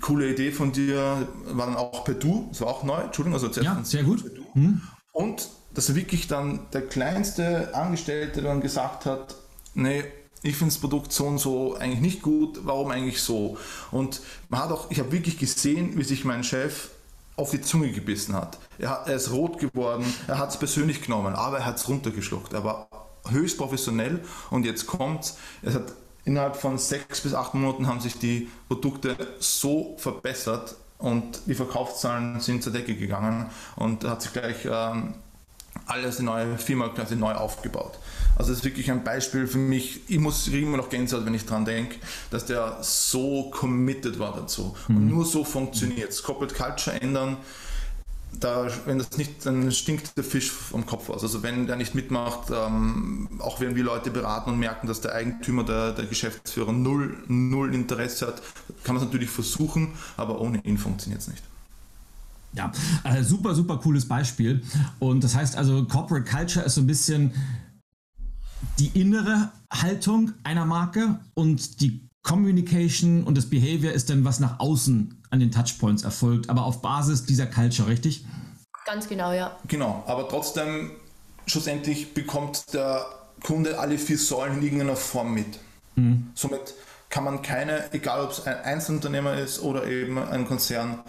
[0.00, 3.60] coole Idee von dir, war dann auch per Du, das war auch neu, Entschuldigung, also
[3.60, 4.24] ja, sehr gut.
[4.54, 4.82] Mhm.
[5.12, 9.36] Und dass wirklich dann der kleinste Angestellte dann gesagt hat,
[9.74, 10.04] nee,
[10.42, 13.56] ich finde das Produkt so und so eigentlich nicht gut, warum eigentlich so?
[13.90, 16.90] Und man hat auch, ich habe wirklich gesehen, wie sich mein Chef
[17.36, 18.58] auf die Zunge gebissen hat.
[18.78, 22.52] Er, er ist rot geworden, er hat es persönlich genommen, aber er hat es runtergeschluckt.
[22.52, 22.88] Er war
[23.28, 24.20] höchst professionell
[24.50, 25.92] und jetzt kommt es hat
[26.24, 32.40] innerhalb von sechs bis acht Monaten haben sich die Produkte so verbessert und die Verkaufszahlen
[32.40, 35.14] sind zur Decke gegangen und hat sich gleich ähm,
[35.86, 37.98] alles die neue Firma quasi neu aufgebaut.
[38.36, 40.00] Also das ist wirklich ein Beispiel für mich.
[40.08, 41.96] Ich muss immer noch Gänsehaut, wenn ich dran denke,
[42.30, 44.76] dass der so committed war dazu.
[44.88, 44.96] Mhm.
[44.96, 46.22] Und nur so funktioniert es.
[46.22, 47.38] Corporate Culture ändern,
[48.40, 51.22] da, wenn das nicht, dann stinkt der Fisch vom Kopf aus.
[51.22, 55.14] Also wenn der nicht mitmacht, ähm, auch wenn wir Leute beraten und merken, dass der
[55.14, 58.42] Eigentümer, der, der Geschäftsführer null, null Interesse hat,
[58.84, 61.42] kann man es natürlich versuchen, aber ohne ihn funktioniert es nicht.
[62.56, 62.72] Ja,
[63.04, 64.62] äh, super, super cooles Beispiel.
[64.98, 67.32] Und das heißt also, Corporate Culture ist so ein bisschen
[68.78, 74.58] die innere Haltung einer Marke und die Communication und das Behavior ist dann, was nach
[74.58, 78.24] außen an den Touchpoints erfolgt, aber auf Basis dieser Culture, richtig?
[78.84, 79.56] Ganz genau, ja.
[79.68, 80.90] Genau, aber trotzdem,
[81.46, 83.06] schlussendlich bekommt der
[83.42, 85.58] Kunde alle vier Säulen in irgendeiner Form mit.
[85.94, 86.30] Mhm.
[86.34, 86.74] Somit
[87.08, 91.00] kann man keine, egal ob es ein Einzelunternehmer ist oder eben ein Konzern,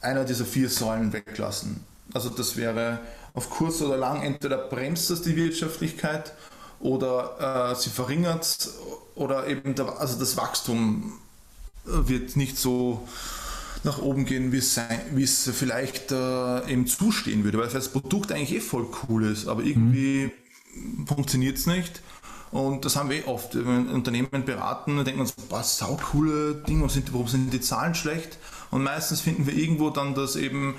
[0.00, 1.84] einer dieser vier Säulen weglassen.
[2.12, 3.00] Also das wäre
[3.34, 6.32] auf kurz oder lang entweder bremst das die Wirtschaftlichkeit
[6.80, 8.70] oder äh, sie verringert
[9.14, 11.18] oder eben der, also das Wachstum
[11.84, 13.06] wird nicht so
[13.84, 14.80] nach oben gehen, es,
[15.12, 19.46] wie es vielleicht äh, eben zustehen würde, weil das Produkt eigentlich eh voll cool ist,
[19.46, 20.32] aber irgendwie
[20.74, 21.06] mhm.
[21.06, 22.02] funktioniert es nicht.
[22.52, 25.78] Und das haben wir eh oft, wenn wir Unternehmen beraten, dann denken wir uns, was
[25.78, 28.38] sau coole Dinge, warum sind, warum sind die Zahlen schlecht?
[28.70, 30.74] Und meistens finden wir irgendwo dann, dass eben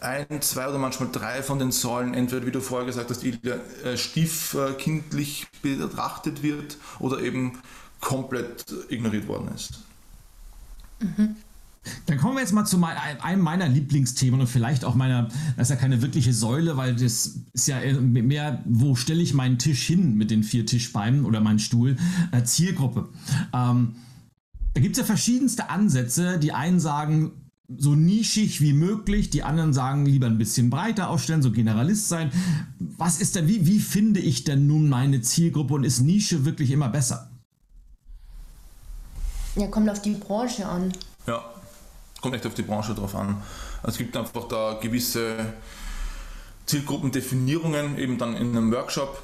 [0.00, 3.96] ein, zwei oder manchmal drei von den Säulen entweder, wie du vorher gesagt hast, äh,
[3.96, 7.58] stiefkindlich betrachtet wird oder eben
[8.00, 9.80] komplett ignoriert worden ist.
[11.00, 11.36] Mhm.
[12.06, 15.70] Dann kommen wir jetzt mal zu einem meiner Lieblingsthemen und vielleicht auch meiner, das ist
[15.70, 20.14] ja keine wirkliche Säule, weil das ist ja mehr, wo stelle ich meinen Tisch hin
[20.16, 21.96] mit den vier Tischbeinen oder meinen Stuhl?
[22.32, 23.08] Äh, Zielgruppe.
[23.52, 23.96] Ähm,
[24.74, 26.38] da gibt es ja verschiedenste Ansätze.
[26.38, 27.32] Die einen sagen,
[27.76, 32.30] so nischig wie möglich, die anderen sagen, lieber ein bisschen breiter aufstellen, so Generalist sein.
[32.78, 36.70] Was ist denn, wie, wie finde ich denn nun meine Zielgruppe und ist Nische wirklich
[36.70, 37.30] immer besser?
[39.56, 40.92] Ja, kommt auf die Branche an.
[41.26, 41.42] Ja,
[42.20, 43.42] kommt echt auf die Branche drauf an.
[43.82, 45.54] Es gibt einfach da gewisse
[46.66, 49.22] Zielgruppendefinierungen, eben dann in einem Workshop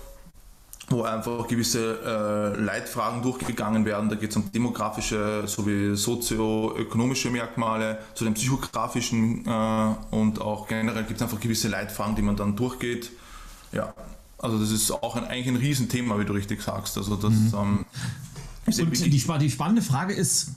[0.89, 4.11] wo einfach gewisse äh, Leitfragen durchgegangen werden.
[4.11, 11.05] Da geht es um demografische sowie sozioökonomische Merkmale, zu den psychografischen äh, und auch generell
[11.05, 13.11] gibt es einfach gewisse Leitfragen, die man dann durchgeht.
[13.73, 13.95] Ja,
[14.39, 16.99] also das ist auch ein, eigentlich ein Riesenthema, wie du richtig sagst.
[16.99, 17.53] Also das mhm.
[17.55, 17.85] ähm,
[18.67, 20.53] und die, die spannende Frage ist,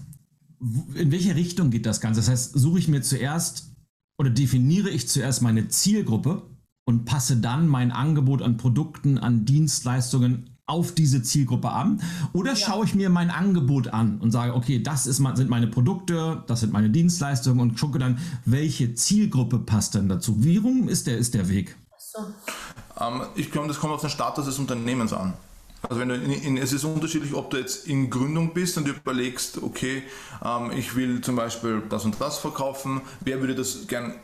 [0.60, 2.20] in welche Richtung geht das Ganze?
[2.20, 3.76] Das heißt, suche ich mir zuerst
[4.18, 6.44] oder definiere ich zuerst meine Zielgruppe
[6.86, 12.02] und passe dann mein Angebot an Produkten, an Dienstleistungen auf diese Zielgruppe an?
[12.34, 12.56] Oder ja.
[12.56, 16.60] schaue ich mir mein Angebot an und sage, okay, das ist, sind meine Produkte, das
[16.62, 20.44] sind meine Dienstleistungen und gucke dann, welche Zielgruppe passt denn dazu?
[20.44, 21.76] Wie rum ist der, ist der Weg?
[21.98, 22.20] So.
[23.00, 25.34] Ähm, ich glaube, das kommt auf den Status des Unternehmens an.
[25.90, 28.88] Also wenn du in, in, es ist unterschiedlich, ob du jetzt in Gründung bist und
[28.88, 30.04] du überlegst, okay,
[30.44, 34.16] ähm, ich will zum Beispiel das und das verkaufen, wer würde das gern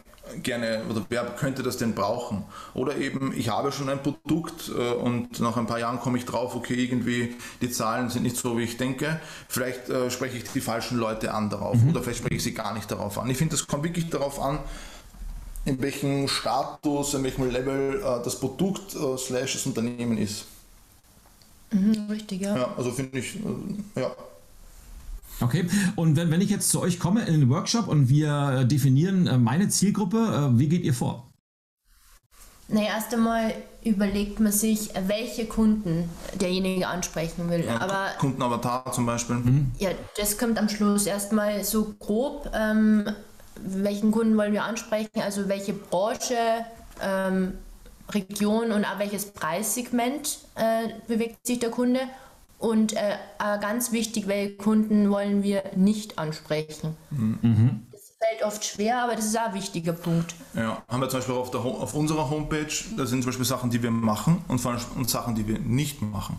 [0.41, 2.43] gerne oder wer könnte das denn brauchen?
[2.73, 6.25] Oder eben, ich habe schon ein Produkt äh, und nach ein paar Jahren komme ich
[6.25, 9.19] drauf, okay, irgendwie die Zahlen sind nicht so, wie ich denke.
[9.47, 11.89] Vielleicht äh, spreche ich die falschen Leute an darauf mhm.
[11.89, 13.29] oder vielleicht spreche ich sie gar nicht darauf an.
[13.29, 14.59] Ich finde, das kommt wirklich darauf an,
[15.65, 20.45] in welchem Status, in welchem Level äh, das Produkt äh, slash das Unternehmen ist.
[21.73, 22.55] Mhm, richtig, ja.
[22.55, 24.11] Ja, also finde ich, äh, ja.
[25.41, 28.65] Okay, und wenn, wenn ich jetzt zu euch komme in den Workshop und wir äh,
[28.65, 31.27] definieren äh, meine Zielgruppe, wie geht ihr vor?
[32.69, 36.09] Na, erst einmal überlegt man sich, welche Kunden
[36.39, 37.65] derjenige ansprechen will.
[37.65, 39.35] Ja, Aber Kundenavatar zum Beispiel.
[39.35, 39.71] Mhm.
[39.79, 42.49] Ja, das kommt am Schluss erstmal so grob.
[42.53, 43.05] Ähm,
[43.61, 45.21] welchen Kunden wollen wir ansprechen?
[45.21, 46.35] Also welche Branche,
[47.01, 47.53] ähm,
[48.09, 52.01] Region und auch welches Preissegment äh, bewegt sich der Kunde?
[52.59, 53.17] Und äh,
[53.59, 56.95] ganz wichtig, welche Kunden wollen wir nicht ansprechen?
[57.09, 57.87] Mhm.
[57.91, 60.33] Das fällt oft schwer, aber das ist auch ein wichtiger Punkt.
[60.53, 63.83] Ja, haben wir zum Beispiel auf, auf unserer Homepage, da sind zum Beispiel Sachen, die
[63.83, 66.37] wir machen und, und Sachen, die wir nicht machen.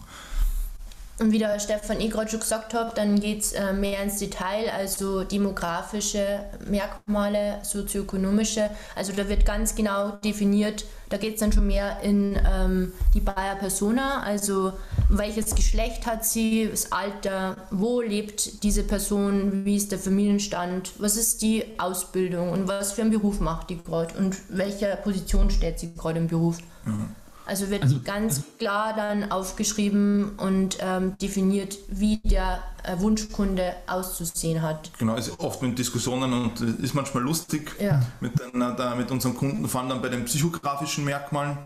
[1.20, 4.68] Und wie der Stefan gerade schon gesagt hat, dann geht es äh, mehr ins Detail,
[4.76, 8.68] also demografische Merkmale, sozioökonomische.
[8.96, 13.20] Also da wird ganz genau definiert, da geht es dann schon mehr in ähm, die
[13.20, 14.72] Bayer Persona, also
[15.08, 21.16] welches Geschlecht hat sie, das Alter, wo lebt diese Person, wie ist der Familienstand, was
[21.16, 25.78] ist die Ausbildung und was für einen Beruf macht die gerade und welcher Position steht
[25.78, 26.58] sie gerade im Beruf.
[26.84, 27.14] Mhm.
[27.46, 33.74] Also wird also, ganz also, klar dann aufgeschrieben und ähm, definiert, wie der äh, Wunschkunde
[33.86, 34.90] auszusehen hat.
[34.98, 38.00] Genau, also oft mit Diskussionen und ist manchmal lustig ja.
[38.20, 41.58] mit, den, da, mit unseren Kunden, vor allem dann bei den psychografischen Merkmalen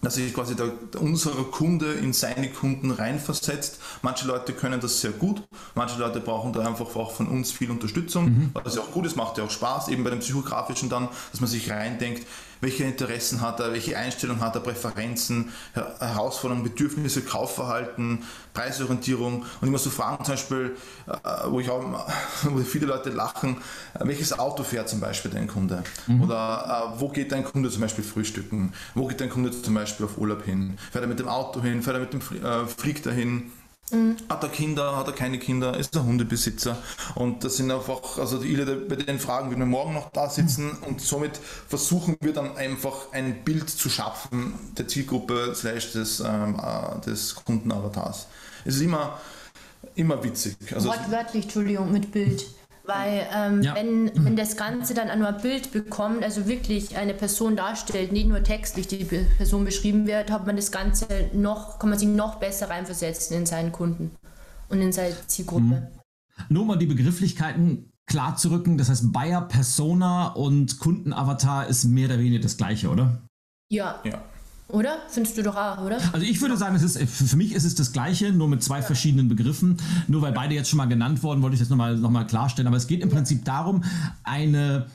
[0.00, 3.80] dass sich quasi der, der, unsere Kunde in seine Kunden reinversetzt.
[4.02, 5.42] Manche Leute können das sehr gut,
[5.74, 8.50] manche Leute brauchen da einfach auch von uns viel Unterstützung, mhm.
[8.52, 11.40] was ja auch gut ist, macht ja auch Spaß, eben bei dem Psychografischen dann, dass
[11.40, 12.26] man sich reindenkt,
[12.60, 19.78] welche Interessen hat er, welche Einstellungen hat er, Präferenzen, Herausforderungen, Bedürfnisse, Kaufverhalten, Preisorientierung und immer
[19.78, 21.82] so Fragen zum Beispiel, äh, wo ich auch,
[22.44, 23.58] wo viele Leute lachen,
[23.94, 25.84] äh, welches Auto fährt zum Beispiel dein Kunde?
[26.06, 26.22] Mhm.
[26.22, 28.72] Oder äh, wo geht dein Kunde zum Beispiel frühstücken?
[28.94, 30.76] Wo geht dein Kunde zum Beispiel auf Urlaub hin?
[30.90, 31.82] Fährt er mit dem Auto hin?
[31.82, 33.52] Fährt er mit dem Fliegt er hin?
[33.92, 34.16] Mhm.
[34.28, 36.76] Hat er Kinder, hat er keine Kinder, ist er Hundebesitzer.
[37.14, 40.66] Und das sind einfach, also die, bei den Fragen werden wir morgen noch da sitzen
[40.66, 40.86] mhm.
[40.86, 46.60] und somit versuchen wir dann einfach ein Bild zu schaffen der Zielgruppe slash des, ähm,
[46.60, 48.26] äh, des Kundenavatars.
[48.64, 49.18] Es ist immer,
[49.94, 50.56] immer witzig.
[50.74, 52.46] Also Wortwörtlich, Entschuldigung, mit Bild.
[52.88, 53.74] Weil ähm, ja.
[53.74, 58.26] wenn, wenn das Ganze dann an ein Bild bekommt, also wirklich eine Person darstellt, nicht
[58.28, 62.36] nur textlich die Person beschrieben wird, hat man das Ganze noch, kann man sich noch
[62.36, 64.12] besser reinversetzen in seinen Kunden
[64.70, 65.62] und in seine Zielgruppe.
[65.62, 65.86] Mhm.
[66.48, 72.06] Nur mal die Begrifflichkeiten klar zu rücken, das heißt Buyer Persona und Kundenavatar ist mehr
[72.06, 73.20] oder weniger das gleiche, oder?
[73.70, 74.00] Ja.
[74.02, 74.22] Ja.
[74.70, 74.98] Oder?
[75.08, 75.98] Findest du doch auch, oder?
[76.12, 78.80] Also ich würde sagen, es ist, für mich ist es das Gleiche, nur mit zwei
[78.80, 78.82] ja.
[78.82, 79.78] verschiedenen Begriffen.
[80.08, 82.66] Nur weil beide jetzt schon mal genannt wurden, wollte ich das nochmal noch mal klarstellen.
[82.66, 83.82] Aber es geht im Prinzip darum,
[84.24, 84.86] eine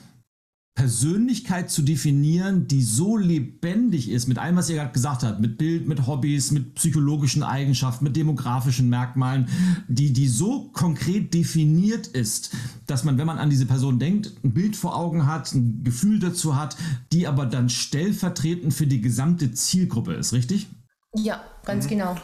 [0.74, 5.56] Persönlichkeit zu definieren, die so lebendig ist, mit allem, was ihr gerade gesagt habt, mit
[5.56, 9.48] Bild, mit Hobbys, mit psychologischen Eigenschaften, mit demografischen Merkmalen,
[9.86, 12.56] die, die so konkret definiert ist,
[12.88, 16.18] dass man, wenn man an diese Person denkt, ein Bild vor Augen hat, ein Gefühl
[16.18, 16.76] dazu hat,
[17.12, 20.66] die aber dann stellvertretend für die gesamte Zielgruppe ist, richtig?
[21.14, 21.90] Ja, ganz mhm.
[21.90, 22.16] genau.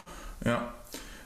[0.43, 0.73] Ja,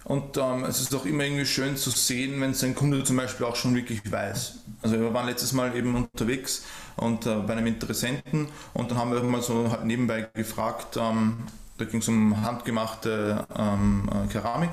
[0.05, 3.17] und ähm, es ist auch immer irgendwie schön zu sehen, wenn es ein Kunde zum
[3.17, 4.59] Beispiel auch schon wirklich weiß.
[4.81, 6.63] Also wir waren letztes Mal eben unterwegs
[6.95, 11.39] und äh, bei einem Interessenten und dann haben wir mal so halt nebenbei gefragt, ähm,
[11.77, 14.71] da ging es um handgemachte ähm, äh, Keramik.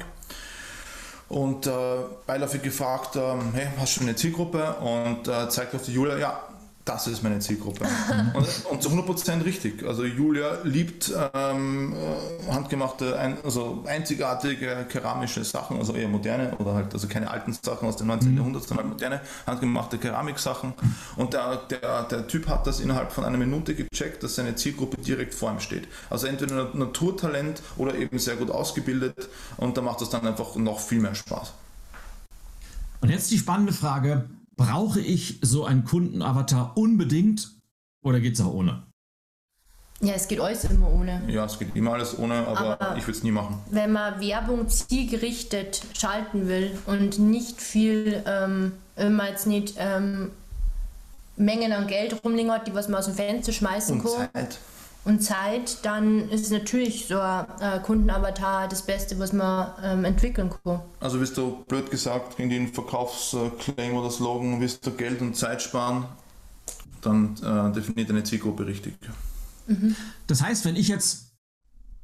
[1.28, 1.70] Und äh,
[2.26, 4.74] beiläufig gefragt, ähm, hey, hast du eine Zielgruppe?
[4.74, 6.42] Und äh, zeigt auf die Julia, ja,
[6.84, 7.86] das ist meine Zielgruppe.
[8.34, 9.84] und, und zu 100% richtig.
[9.86, 16.74] Also Julia liebt ähm, äh, handgemachte, ein, also einzigartige keramische Sachen, also eher moderne oder
[16.74, 18.32] halt also keine alten Sachen aus dem 19.
[18.32, 18.36] Mhm.
[18.36, 20.74] Jahrhundert, sondern moderne handgemachte Keramiksachen.
[21.16, 25.00] Und der, der, der Typ hat das innerhalb von einer Minute gecheckt, dass seine Zielgruppe
[25.00, 25.86] direkt vor ihm steht.
[26.10, 30.80] Also entweder Naturtalent oder eben sehr gut ausgebildet und da macht das dann einfach noch
[30.80, 31.52] viel mehr Spaß.
[33.00, 34.24] Und jetzt die spannende Frage,
[34.66, 37.50] Brauche ich so einen Kundenavatar unbedingt
[38.04, 38.82] oder geht es auch ohne?
[40.00, 41.22] Ja, es geht alles immer ohne.
[41.28, 43.60] Ja, es geht immer alles ohne, aber, aber ich würde es nie machen.
[43.70, 50.32] Wenn man Werbung zielgerichtet schalten will und nicht viel, ähm, wenn man jetzt nicht ähm,
[51.36, 54.28] Mengen an Geld rumliegen hat, die was man aus dem Fenster schmeißen und kann.
[54.32, 54.58] Zeit.
[55.04, 60.50] Und Zeit, dann ist natürlich so ein äh, Kundenavatar das Beste, was man ähm, entwickeln
[60.50, 60.80] kann.
[61.00, 65.60] Also wirst du blöd gesagt gegen den Verkaufsclaim oder Slogan, wirst du Geld und Zeit
[65.60, 66.04] sparen,
[67.00, 68.94] dann äh, definiert deine Zielgruppe richtig.
[69.66, 69.96] Mhm.
[70.28, 71.32] Das heißt, wenn ich jetzt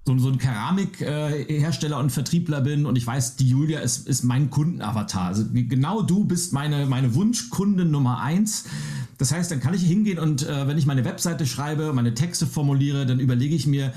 [0.09, 4.51] so, so ein Keramikhersteller und Vertriebler bin und ich weiß, die Julia ist, ist mein
[4.51, 5.27] Kundenavatar.
[5.27, 8.65] Also genau du bist meine, meine Wunschkundin Nummer eins.
[9.19, 12.47] Das heißt, dann kann ich hingehen und äh, wenn ich meine Webseite schreibe, meine Texte
[12.47, 13.93] formuliere, dann überlege ich mir,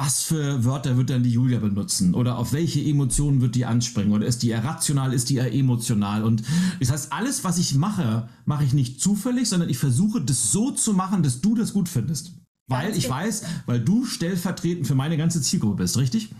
[0.00, 4.12] was für Wörter wird dann die Julia benutzen oder auf welche Emotionen wird die anspringen
[4.12, 6.44] oder ist die eher rational, ist die eher emotional und
[6.78, 10.70] das heißt, alles, was ich mache, mache ich nicht zufällig, sondern ich versuche das so
[10.70, 12.32] zu machen, dass du das gut findest.
[12.70, 16.30] Weil ich weiß, weil du stellvertretend für meine ganze Zielgruppe bist, richtig?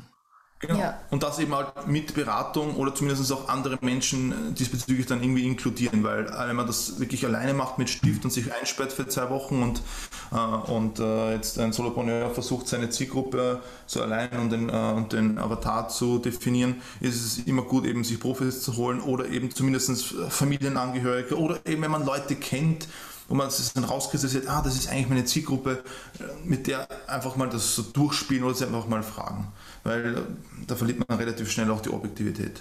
[0.60, 0.76] Genau.
[0.76, 1.00] Ja.
[1.10, 5.46] Und das eben halt mit Beratung oder zumindest auch andere Menschen äh, diesbezüglich dann irgendwie
[5.46, 9.06] inkludieren, weil äh, wenn man das wirklich alleine macht mit Stift und sich einsperrt für
[9.06, 9.82] zwei Wochen und,
[10.32, 15.12] äh, und äh, jetzt ein Solopreneur versucht, seine Zielgruppe so allein und den, äh, und
[15.12, 19.52] den Avatar zu definieren, ist es immer gut, eben sich Profis zu holen oder eben
[19.52, 22.88] zumindest Familienangehörige oder eben, wenn man Leute kennt,
[23.28, 25.82] wo man es dann rauskristallisiert, ah, das ist eigentlich meine Zielgruppe,
[26.44, 29.48] mit der einfach mal das so durchspielen oder sie einfach mal fragen.
[29.84, 30.20] Weil äh,
[30.66, 32.60] da verliert man relativ schnell auch die Objektivität.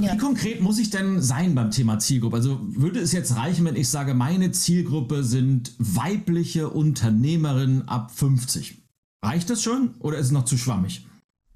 [0.00, 0.14] Ja.
[0.14, 2.36] Wie konkret muss ich denn sein beim Thema Zielgruppe?
[2.36, 8.78] Also würde es jetzt reichen, wenn ich sage, meine Zielgruppe sind weibliche Unternehmerinnen ab 50?
[9.22, 11.06] Reicht das schon oder ist es noch zu schwammig?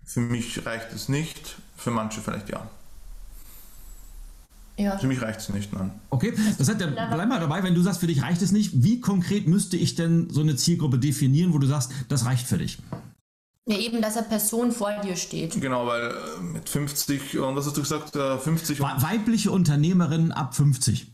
[0.05, 2.69] Für mich reicht es nicht, für manche vielleicht ja.
[4.81, 4.97] Ja.
[4.99, 5.91] Für mich reicht es nicht, nein.
[6.09, 8.83] Okay, das heißt, dann bleib mal dabei, wenn du sagst, für dich reicht es nicht.
[8.83, 12.59] Wie konkret müsste ich denn so eine Zielgruppe definieren, wo du sagst, das reicht für
[12.59, 12.79] dich?
[13.67, 15.61] Ja, eben, dass eine Person vor dir steht.
[15.61, 18.81] Genau, weil äh, mit 50, und was hast du gesagt, 50...
[18.81, 21.07] Weibliche Unternehmerinnen ab 50.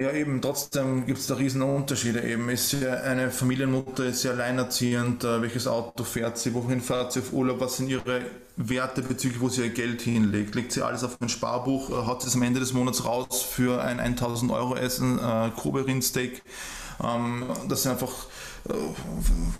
[0.00, 2.22] Ja, eben, trotzdem gibt es da riesen Unterschiede.
[2.22, 7.12] Eben ist sie eine Familienmutter, ist sie alleinerziehend, äh, welches Auto fährt sie, wohin fährt
[7.12, 8.22] sie auf Urlaub, was sind ihre
[8.56, 10.54] Werte bezüglich, wo sie ihr Geld hinlegt.
[10.54, 13.42] Legt sie alles auf ein Sparbuch, äh, hat sie es am Ende des Monats raus
[13.42, 16.44] für ein 1000 Euro Essen, äh, Kobe Rindsteak.
[17.04, 18.24] Ähm, das sind einfach
[18.70, 18.72] äh,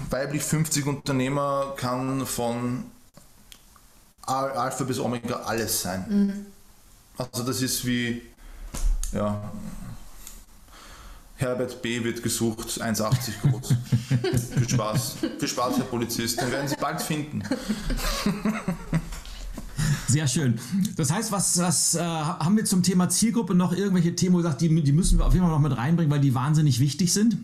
[0.08, 2.84] weiblich 50 Unternehmer, kann von
[4.22, 6.06] Alpha bis Omega alles sein.
[6.08, 6.46] Mhm.
[7.18, 8.22] Also das ist wie,
[9.12, 9.38] ja,
[11.40, 12.04] Herbert B.
[12.04, 13.74] wird gesucht, 1,80 groß.
[14.54, 15.16] Viel Spaß.
[15.38, 16.38] Viel Spaß, Herr Polizist.
[16.38, 17.42] Den werden Sie bald finden.
[20.06, 20.58] Sehr schön.
[20.96, 24.60] Das heißt, was, was äh, haben wir zum Thema Zielgruppe noch irgendwelche Themen, wo gesagt,
[24.60, 27.38] die, die müssen wir auf jeden Fall noch mit reinbringen, weil die wahnsinnig wichtig sind?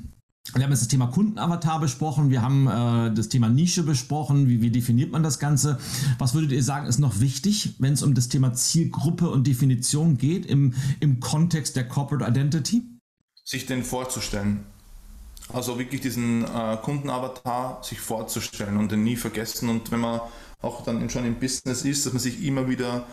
[0.52, 4.60] Wir haben jetzt das Thema Kundenavatar besprochen, wir haben äh, das Thema Nische besprochen, wie,
[4.60, 5.78] wie definiert man das Ganze.
[6.18, 10.18] Was würdet ihr sagen, ist noch wichtig, wenn es um das Thema Zielgruppe und Definition
[10.18, 12.95] geht im, im Kontext der Corporate Identity?
[13.46, 14.66] Sich den vorzustellen.
[15.52, 19.68] Also wirklich diesen äh, Kundenavatar sich vorzustellen und den nie vergessen.
[19.68, 20.20] Und wenn man
[20.60, 23.06] auch dann schon im Business ist, dass man sich immer wieder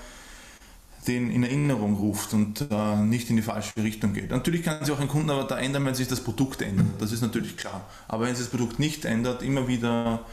[1.08, 4.32] den in Erinnerung ruft und äh, nicht in die falsche Richtung geht.
[4.32, 6.88] Natürlich kann sich auch ein Kundenavatar ändern, wenn sich das Produkt ändert.
[7.00, 7.86] Das ist natürlich klar.
[8.08, 10.26] Aber wenn sich das Produkt nicht ändert, immer wieder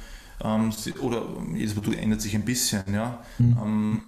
[0.42, 3.18] ähm, oder jedes Produkt ändert sich ein bisschen, ja.
[3.38, 3.58] Mhm.
[3.62, 4.02] Ähm,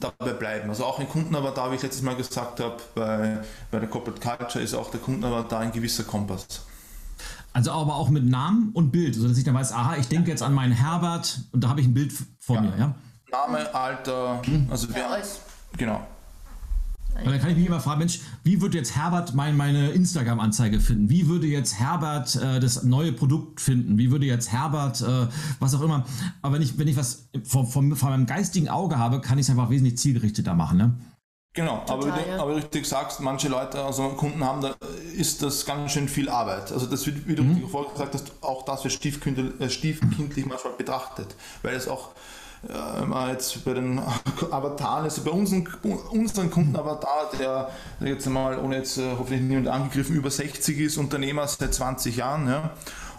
[0.00, 0.68] dabei bleiben.
[0.68, 3.38] Also auch ein Kundenavatar, wie ich letztes Mal gesagt habe, bei,
[3.70, 6.66] bei der Corporate Culture ist auch der Kundenavatar ein gewisser Kompass.
[7.52, 10.42] Also aber auch mit Namen und Bild, sodass ich dann weiß, aha, ich denke jetzt
[10.42, 12.62] an meinen Herbert und da habe ich ein Bild vor ja.
[12.62, 12.94] mir, ja?
[13.30, 14.66] Name, Alter, mhm.
[14.70, 15.22] also wer, ja,
[15.76, 16.06] genau.
[17.22, 20.80] Und dann kann ich mich immer fragen, Mensch, wie würde jetzt Herbert mein, meine Instagram-Anzeige
[20.80, 21.08] finden?
[21.08, 23.98] Wie würde jetzt Herbert äh, das neue Produkt finden?
[23.98, 25.28] Wie würde jetzt Herbert, äh,
[25.60, 26.04] was auch immer.
[26.42, 29.46] Aber wenn ich, wenn ich was von, von, von meinem geistigen Auge habe, kann ich
[29.46, 30.78] es einfach wesentlich zielgerichteter machen.
[30.78, 30.94] Ne?
[31.54, 32.42] Genau, Total, aber, wie du, ja.
[32.42, 34.74] aber richtig sagst, manche Leute, also Kunden haben, da
[35.16, 36.72] ist das ganz schön viel Arbeit.
[36.72, 37.68] Also das wird, wie du mhm.
[37.68, 42.10] vorher gesagt hast, auch das wird stiefkindlich, äh, stiefkindlich manchmal betrachtet, weil es auch
[43.30, 43.98] jetzt bei den
[44.50, 45.68] Avataren, also bei unseren,
[46.10, 51.46] unseren Kundenavatar, der jetzt mal, ohne jetzt äh, hoffentlich niemand angegriffen, über 60 ist, Unternehmer
[51.46, 52.70] seit 20 Jahren, ja,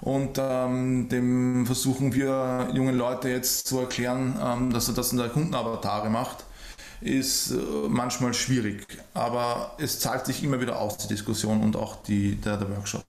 [0.01, 5.17] und ähm, dem versuchen wir jungen Leute jetzt zu erklären, ähm, dass er das in
[5.17, 6.45] der Kundenavatare macht,
[7.01, 7.55] ist äh,
[7.87, 8.85] manchmal schwierig.
[9.13, 13.03] Aber es zahlt sich immer wieder aus, die Diskussion und auch die, der, der Workshop.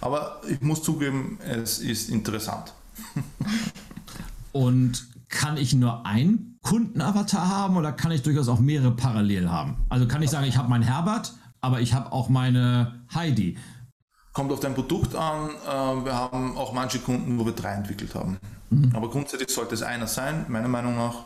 [0.00, 2.72] Aber ich muss zugeben, es ist interessant.
[4.52, 9.78] Und kann ich nur einen Kundenavatar haben oder kann ich durchaus auch mehrere parallel haben?
[9.88, 13.58] Also kann ich sagen, ich habe meinen Herbert, aber ich habe auch meine Heidi.
[14.32, 15.50] Kommt auf dein Produkt an.
[15.66, 18.38] Äh, wir haben auch manche Kunden, wo wir drei entwickelt haben.
[18.70, 18.92] Mhm.
[18.94, 21.24] Aber grundsätzlich sollte es einer sein, meiner Meinung nach.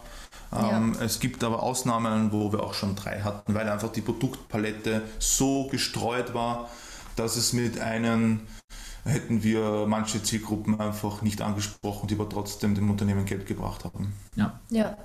[0.53, 1.05] Ähm, ja.
[1.05, 5.67] Es gibt aber Ausnahmen, wo wir auch schon drei hatten, weil einfach die Produktpalette so
[5.69, 6.71] gestreut war,
[7.17, 8.41] dass es mit einem
[9.07, 14.13] hätten wir manche Zielgruppen einfach nicht angesprochen, die aber trotzdem dem Unternehmen Geld gebracht haben.
[14.35, 14.61] Ja.
[14.71, 14.97] Ja.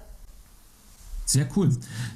[1.26, 1.70] Sehr cool.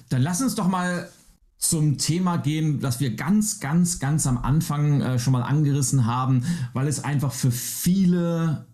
[0.10, 1.10] Dann lass uns doch mal
[1.58, 6.44] zum Thema gehen, das wir ganz, ganz, ganz am Anfang äh, schon mal angerissen haben,
[6.74, 8.66] weil es einfach für viele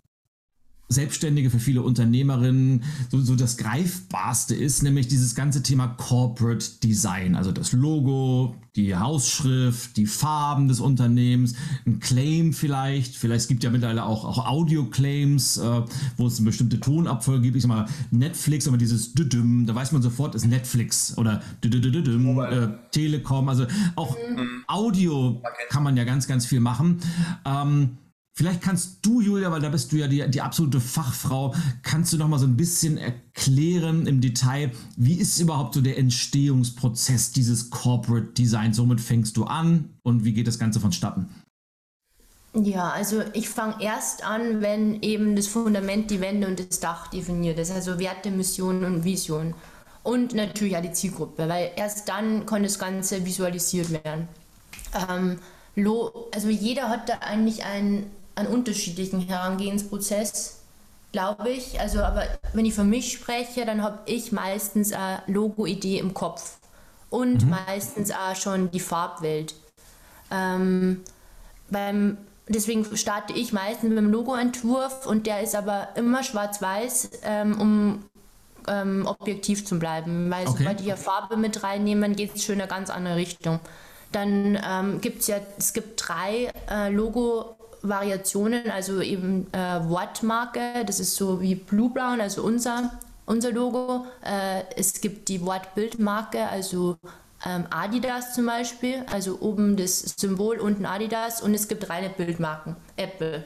[0.92, 7.36] Selbstständige, für viele Unternehmerinnen so, so das Greifbarste ist, nämlich dieses ganze Thema Corporate Design.
[7.36, 13.16] Also das Logo, die Hausschrift, die Farben des Unternehmens, ein Claim vielleicht.
[13.16, 15.82] Vielleicht es gibt ja mittlerweile auch, auch Audio-Claims, äh,
[16.18, 17.58] wo es eine bestimmte Tonabfolge gibt.
[17.58, 22.40] Ich sag mal, Netflix, aber dieses Düdüm, da weiß man sofort, ist Netflix oder Düdüm,
[22.40, 23.50] äh, Telekom.
[23.50, 23.66] Also
[23.96, 24.64] auch mhm.
[24.68, 27.00] Audio kann man ja ganz, ganz viel machen.
[27.46, 27.98] Ähm,
[28.34, 31.54] Vielleicht kannst du, Julia, weil da bist du ja die, die absolute Fachfrau,
[31.84, 35.98] kannst du noch mal so ein bisschen erklären im Detail, wie ist überhaupt so der
[35.98, 38.74] Entstehungsprozess dieses Corporate Design?
[38.74, 41.28] Somit fängst du an und wie geht das Ganze vonstatten?
[42.54, 47.08] Ja, also ich fange erst an, wenn eben das Fundament, die Wände und das Dach
[47.08, 49.54] definiert ist, also Werte, Mission und Vision.
[50.04, 54.28] Und natürlich auch die Zielgruppe, weil erst dann kann das Ganze visualisiert werden.
[55.10, 55.40] Ähm,
[56.34, 58.08] also jeder hat da eigentlich ein
[58.42, 60.60] einen unterschiedlichen Herangehensprozess,
[61.12, 61.80] glaube ich.
[61.80, 62.24] Also, aber
[62.54, 66.58] wenn ich für mich spreche, dann habe ich meistens eine Logo-Idee im Kopf
[67.10, 67.56] und mhm.
[67.68, 69.54] meistens auch schon die Farbwelt.
[70.32, 71.02] Ähm,
[71.70, 72.18] beim,
[72.48, 78.06] deswegen starte ich meistens mit dem Logo-Entwurf und der ist aber immer schwarz-weiß, ähm, um
[78.68, 80.30] ähm, objektiv zu bleiben.
[80.32, 80.58] Weil okay.
[80.60, 83.60] sobald ich ja Farbe mit reinnehmen, geht es schon in eine ganz andere Richtung.
[84.12, 89.58] Dann ähm, gibt es ja, es gibt drei äh, Logo Variationen, also eben äh,
[89.90, 92.92] Wortmarke, das ist so wie Blue Brown, also unser,
[93.26, 94.06] unser Logo.
[94.24, 96.98] Äh, es gibt die Wortbildmarke, also
[97.46, 102.76] ähm, Adidas zum Beispiel, also oben das Symbol, unten Adidas und es gibt reine Bildmarken,
[102.98, 103.46] Apple.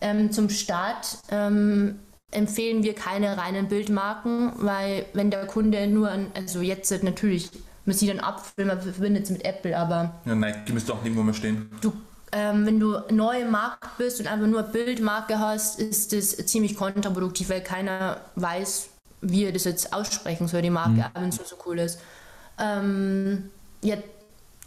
[0.00, 2.00] Ähm, zum Start ähm,
[2.32, 7.50] empfehlen wir keine reinen Bildmarken, weil wenn der Kunde nur, an, also jetzt natürlich,
[7.84, 10.20] man sieht einen Apfel, man verbindet es mit Apple, aber...
[10.24, 11.70] Ja, nein, die müsste auch nirgendwo mehr stehen.
[11.80, 11.92] Du
[12.32, 16.76] ähm, wenn du neu im Markt bist und einfach nur Bildmarke hast, ist das ziemlich
[16.76, 18.88] kontraproduktiv, weil keiner weiß,
[19.20, 21.04] wie er das jetzt aussprechen soll, die Marke, mhm.
[21.14, 22.00] wenn es so, cool ist.
[22.58, 23.50] Ähm,
[23.82, 23.96] ja,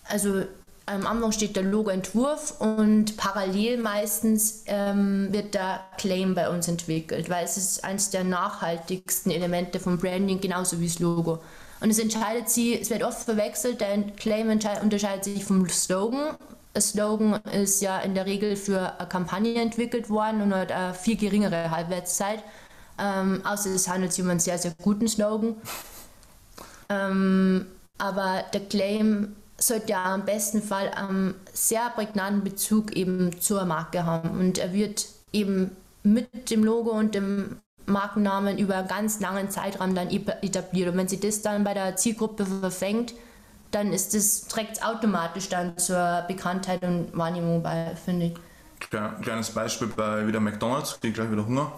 [0.08, 0.44] also
[0.86, 7.30] am Anfang steht der Logo-Entwurf und parallel meistens ähm, wird der Claim bei uns entwickelt,
[7.30, 11.40] weil es ist eines der nachhaltigsten Elemente vom Branding, genauso wie das Logo.
[11.82, 16.36] Und es entscheidet sie, es wird oft verwechselt, der Claim unterscheidet sich vom Slogan,
[16.80, 21.18] Slogan ist ja in der Regel für eine Kampagne entwickelt worden und hat eine viel
[21.18, 22.44] geringere Halbwertszeit.
[22.98, 25.56] Ähm, außer es handelt sich um einen sehr, sehr guten Slogan.
[26.90, 27.66] Ähm,
[27.98, 34.06] aber der Claim sollte ja am besten Fall einen sehr prägnanten Bezug eben zur Marke
[34.06, 34.32] haben.
[34.32, 35.72] Und er wird eben
[36.04, 40.90] mit dem Logo und dem Markennamen über einen ganz langen Zeitraum dann etabliert.
[40.90, 43.14] Und wenn sie das dann bei der Zielgruppe verfängt,
[43.76, 48.34] dann ist es, trägt es automatisch dann zur Bekanntheit und Wahrnehmung bei, finde ich.
[49.22, 51.74] Kleines Beispiel bei wieder McDonalds, kriege gleich wieder Hunger.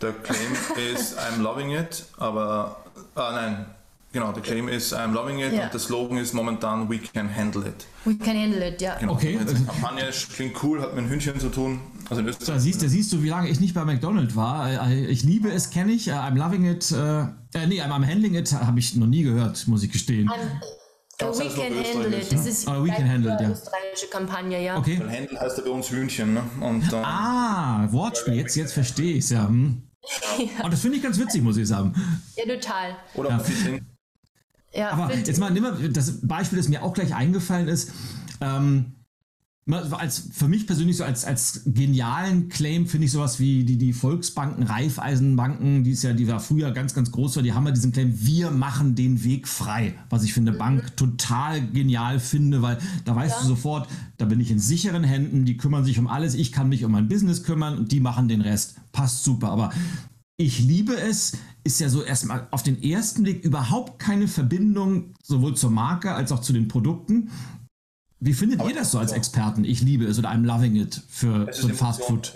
[0.00, 0.52] Der Claim
[0.94, 2.76] ist I'm loving it, aber
[3.16, 3.66] ah nein,
[4.12, 5.64] genau, der Claim ist I'm loving it ja.
[5.64, 7.86] und der Slogan ist momentan We can handle it.
[8.04, 8.96] We can handle it, ja.
[8.98, 9.14] Genau.
[9.14, 9.38] Okay.
[9.38, 11.80] Die Kampagne klingt cool, hat mit einem Hühnchen zu tun.
[12.08, 14.88] Also in Da siehst, da siehst du, wie lange ich nicht bei McDonald's war.
[14.88, 16.08] Äh, ich liebe es, kenne ich.
[16.08, 16.92] Äh, I'm loving it.
[16.92, 20.28] Äh, nee, I'm, I'm handling it habe ich noch nie gehört, muss ich gestehen.
[20.28, 20.79] I'm
[21.20, 22.32] We can handle it.
[22.32, 23.50] Das ist oh, we can handle it, ja.
[23.50, 24.78] österreichische Kampagne, ja.
[24.78, 24.98] Okay.
[24.98, 26.34] Weil Handle heißt ja bei uns Hühnchen.
[26.34, 26.42] Ne?
[26.60, 29.46] Und, ähm, ah, Wortspiel, jetzt, jetzt verstehe ich es ja.
[29.46, 29.82] Hm.
[30.38, 30.46] ja.
[30.64, 31.94] Oh, das finde ich ganz witzig, muss ich sagen.
[32.36, 32.96] Ja, total.
[33.14, 33.40] Oder ja.
[34.72, 37.92] Ja, Aber jetzt mal, nimm mal das Beispiel, das mir auch gleich eingefallen ist.
[38.40, 38.99] Ähm,
[39.72, 43.92] als, für mich persönlich so als, als genialen Claim finde ich sowas wie die, die
[43.92, 47.72] Volksbanken, Raiffeisenbanken, die ist ja, die war früher ganz, ganz groß war, die haben ja
[47.72, 49.94] diesen Claim, wir machen den Weg frei.
[50.08, 53.42] Was ich für eine Bank total genial finde, weil da weißt ja.
[53.42, 56.68] du sofort, da bin ich in sicheren Händen, die kümmern sich um alles, ich kann
[56.68, 58.76] mich um mein Business kümmern und die machen den Rest.
[58.92, 59.50] Passt super.
[59.50, 59.70] Aber
[60.36, 61.32] ich liebe es,
[61.64, 66.32] ist ja so erstmal auf den ersten Blick überhaupt keine Verbindung sowohl zur Marke als
[66.32, 67.30] auch zu den Produkten.
[68.20, 69.64] Wie findet Aber ihr das so als Experten?
[69.64, 72.34] Ich liebe es oder I'm loving it für so ein Fastfood.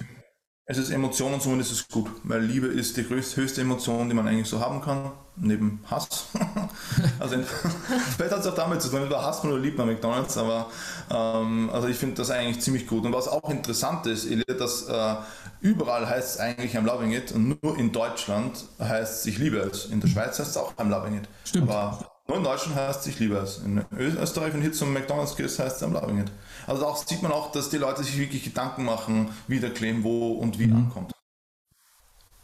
[0.67, 4.09] Es ist Emotion und somit ist es gut, weil Liebe ist die größte, höchste Emotion,
[4.09, 6.29] die man eigentlich so haben kann, neben Hass.
[7.19, 7.37] also
[8.17, 10.71] vielleicht hat es auch damit zu tun, entweder hasst man oder liebt man McDonalds, aber
[11.11, 13.05] ähm, also ich finde das eigentlich ziemlich gut.
[13.05, 14.27] Und was auch interessant ist,
[14.59, 15.17] dass äh,
[15.61, 19.59] überall heißt es eigentlich I'm loving it und nur in Deutschland heißt es ich liebe
[19.59, 19.85] es.
[19.85, 21.29] In der Schweiz heißt es auch I'm loving it.
[21.45, 21.69] Stimmt.
[21.71, 23.59] Aber Nur in Deutschland heißt es, ich liebe es.
[23.59, 26.33] In Österreich, wenn du hier zum McDonalds gehst, heißt es am Loving it.
[26.67, 30.03] Also auch sieht man auch, dass die Leute sich wirklich Gedanken machen, wie der Claim
[30.03, 30.77] wo und wie mhm.
[30.77, 31.13] ankommt.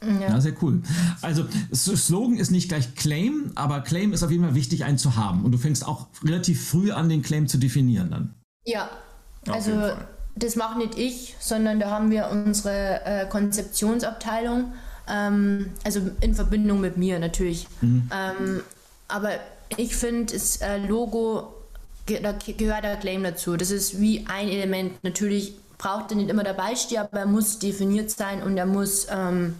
[0.02, 0.28] Ja.
[0.28, 0.40] ja.
[0.40, 0.82] sehr cool.
[1.22, 5.16] Also Slogan ist nicht gleich Claim, aber Claim ist auf jeden Fall wichtig, einen zu
[5.16, 5.44] haben.
[5.44, 8.34] Und du fängst auch relativ früh an, den Claim zu definieren dann.
[8.64, 8.90] Ja,
[9.48, 9.92] also
[10.36, 14.72] das macht nicht ich, sondern da haben wir unsere äh, Konzeptionsabteilung,
[15.08, 17.66] ähm, also in Verbindung mit mir natürlich.
[17.80, 18.10] Mhm.
[18.12, 18.60] Ähm,
[19.10, 19.32] aber
[19.76, 21.54] ich finde, das äh, Logo,
[22.06, 23.56] da gehört der Claim dazu.
[23.56, 25.02] Das ist wie ein Element.
[25.04, 29.06] Natürlich braucht er nicht immer dabei stehen, aber er muss definiert sein und er muss
[29.10, 29.56] ähm,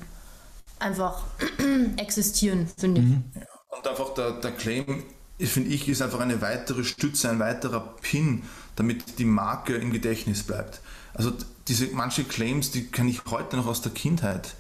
[0.79, 1.23] einfach
[1.97, 3.25] existieren, finde mhm.
[3.35, 3.77] ich.
[3.77, 5.05] Und einfach der, der Claim,
[5.39, 8.43] finde ich, ist einfach eine weitere Stütze, ein weiterer Pin,
[8.77, 10.81] damit die Marke im Gedächtnis bleibt.
[11.15, 11.33] Also
[11.69, 14.55] diese manche Claims, die kenne ich heute noch aus der Kindheit.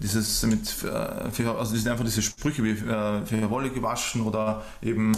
[0.00, 4.62] Dieses mit, äh, also das sind einfach diese Sprüche wie äh, für Wolle gewaschen oder
[4.80, 5.16] eben,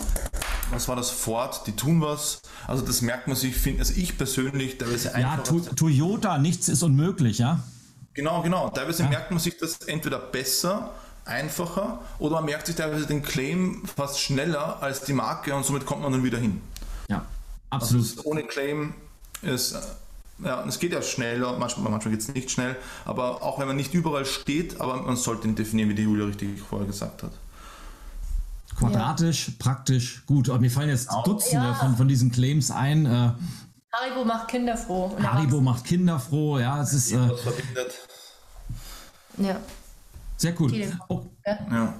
[0.70, 2.43] was war das, Ford, die tun was.
[2.66, 5.53] Also das merkt man sich, find, also ich persönlich teilweise einfach.
[5.53, 7.61] Ja, Toyota, nichts ist unmöglich, ja?
[8.14, 8.70] Genau, genau.
[8.70, 9.09] Teilweise ja.
[9.09, 10.93] merkt man sich das entweder besser,
[11.25, 15.87] einfacher oder man merkt sich teilweise den Claim fast schneller als die Marke und somit
[15.87, 16.61] kommt man dann wieder hin.
[17.09, 17.25] Ja,
[17.70, 18.05] absolut.
[18.05, 18.95] Also ohne Claim
[19.43, 19.77] ist
[20.43, 23.76] ja, es geht ja schneller, manchmal, manchmal geht es nicht schnell, aber auch wenn man
[23.76, 27.32] nicht überall steht, aber man sollte ihn definieren, wie die Julia richtig vorher gesagt hat.
[28.76, 29.55] Quadratisch, ja.
[29.59, 30.49] praktisch, gut.
[30.49, 31.74] Aber mir fallen jetzt Dutzende ja.
[31.74, 33.07] von, von diesen Claims ein.
[33.07, 33.30] Äh,
[33.93, 35.16] Haribo macht Kinder froh.
[35.22, 37.12] Haribo macht Kinder froh, ja, es ist.
[37.12, 37.28] Äh,
[39.39, 39.57] ja.
[40.37, 40.72] Sehr cool.
[41.09, 41.95] Oh, ja.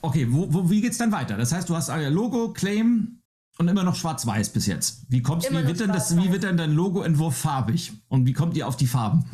[0.00, 1.36] Okay, wo, wo, wie geht's dann weiter?
[1.36, 3.15] Das heißt, du hast ein Logo, Claim
[3.58, 5.02] und immer noch schwarz-weiß bis jetzt.
[5.08, 7.92] Wie kommst wie wird denn das, wie wird denn dein Logoentwurf farbig?
[8.08, 9.24] Und wie kommt ihr auf die Farben?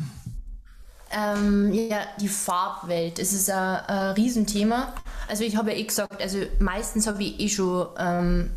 [1.11, 4.93] Ähm, ja, die Farbwelt, es ist ein, ein Riesenthema.
[5.27, 8.49] Also ich habe ja eh gesagt, also meistens habe ich eh schon ähm,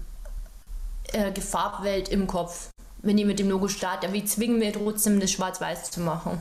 [1.13, 2.71] äh, die Farbwelt im Kopf
[3.07, 6.41] wenn ich mit dem Logo starte, aber ich zwinge mir trotzdem, das schwarz-weiß zu machen.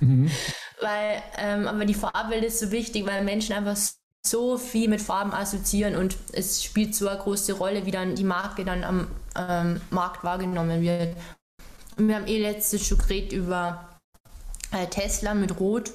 [0.00, 0.30] Mhm.
[0.80, 3.76] weil, ähm, aber die Farbwelt ist so wichtig, weil Menschen einfach
[4.26, 8.24] so viel mit Farben assoziieren und es spielt so eine große Rolle, wie dann die
[8.24, 9.06] Marke dann am
[9.36, 11.16] ähm, Markt wahrgenommen wird.
[11.96, 13.84] Und wir haben eh letztes schon geredet über
[14.72, 15.92] äh, Tesla mit Rot.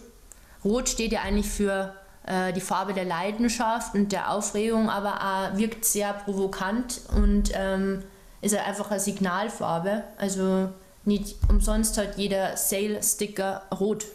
[0.63, 1.93] Rot steht ja eigentlich für
[2.25, 8.03] äh, die Farbe der Leidenschaft und der Aufregung, aber auch wirkt sehr provokant und ähm,
[8.41, 10.03] ist er einfach eine Signalfarbe.
[10.17, 10.69] Also
[11.03, 14.05] nicht umsonst hat jeder Sale-Sticker rot,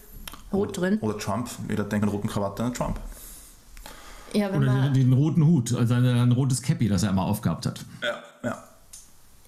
[0.53, 0.99] rot drin.
[1.01, 1.51] Oder Trump.
[1.69, 3.01] Jeder denkt an roten Krawatte an Trump.
[4.35, 7.66] Ja, Oder den, den, roten Hut, also ein, ein rotes Cappy, das er immer aufgehabt
[7.66, 7.85] hat.
[8.03, 8.64] Ja, ja.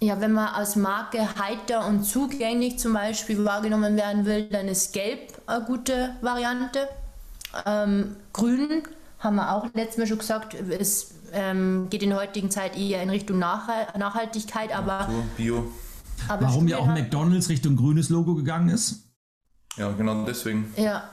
[0.00, 4.92] Ja, wenn man als Marke heiter und zugänglich zum Beispiel wahrgenommen werden will, dann ist
[4.92, 6.86] Gelb eine gute Variante.
[7.64, 8.82] Ähm, Grün
[9.18, 13.02] haben wir auch letztes Mal schon gesagt, ist ähm, geht in der heutigen Zeit eher
[13.02, 15.08] in Richtung Nachhaltigkeit, aber.
[15.36, 15.70] Bio.
[16.28, 19.04] Aber Warum ja auch McDonalds Richtung grünes Logo gegangen ist?
[19.76, 20.72] Ja, genau deswegen.
[20.76, 21.04] Ja.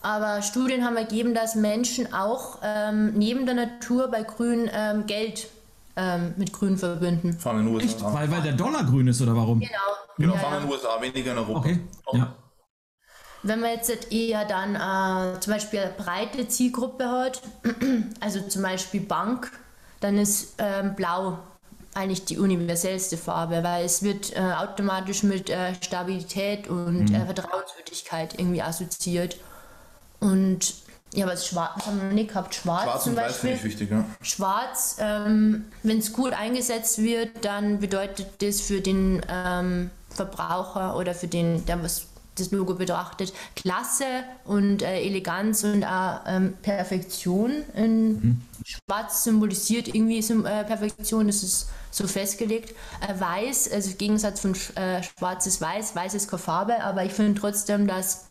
[0.00, 5.48] Aber Studien haben ergeben, dass Menschen auch ähm, neben der Natur bei Grün ähm, Geld
[5.96, 7.32] ähm, mit Grün verbinden.
[7.38, 7.86] Vor allem in den USA.
[7.86, 8.04] Echt?
[8.04, 9.60] Weil, weil der Dollar grün ist oder warum?
[9.60, 9.72] Genau.
[10.16, 11.58] Genau, ja, vor allem in den USA, weniger in Europa.
[11.58, 11.80] Okay.
[12.12, 12.34] Ja.
[13.42, 17.42] Wenn man jetzt eher dann äh, zum Beispiel eine breite Zielgruppe hat,
[18.20, 19.52] also zum Beispiel Bank,
[20.00, 21.38] dann ist ähm, Blau
[21.94, 27.14] eigentlich die universellste Farbe, weil es wird äh, automatisch mit äh, Stabilität und mhm.
[27.14, 29.36] Äh, Vertrauenswürdigkeit irgendwie assoziiert.
[30.20, 30.74] Und
[31.14, 32.54] ja, was Schwarz haben wir noch nicht gehabt.
[32.54, 33.52] Schwarz, Schwarz zum Beispiel.
[33.52, 34.04] Weiß wichtig, ja.
[34.20, 41.14] Schwarz, ähm, wenn es gut eingesetzt wird, dann bedeutet das für den ähm, Verbraucher oder
[41.14, 44.04] für den, der was das Logo betrachtet, Klasse
[44.44, 47.64] und äh, Eleganz und auch ähm, Perfektion.
[47.74, 48.40] In mhm.
[48.64, 52.74] Schwarz symbolisiert irgendwie äh, Perfektion, das ist so festgelegt.
[53.00, 57.04] Äh, Weiß, also im Gegensatz von äh, Schwarz ist Weiß, Weiß ist keine Farbe, aber
[57.04, 58.26] ich finde trotzdem, dass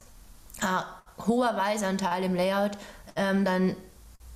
[0.62, 0.84] ein
[1.26, 2.78] hoher Weißanteil im Layout
[3.16, 3.76] ähm, dann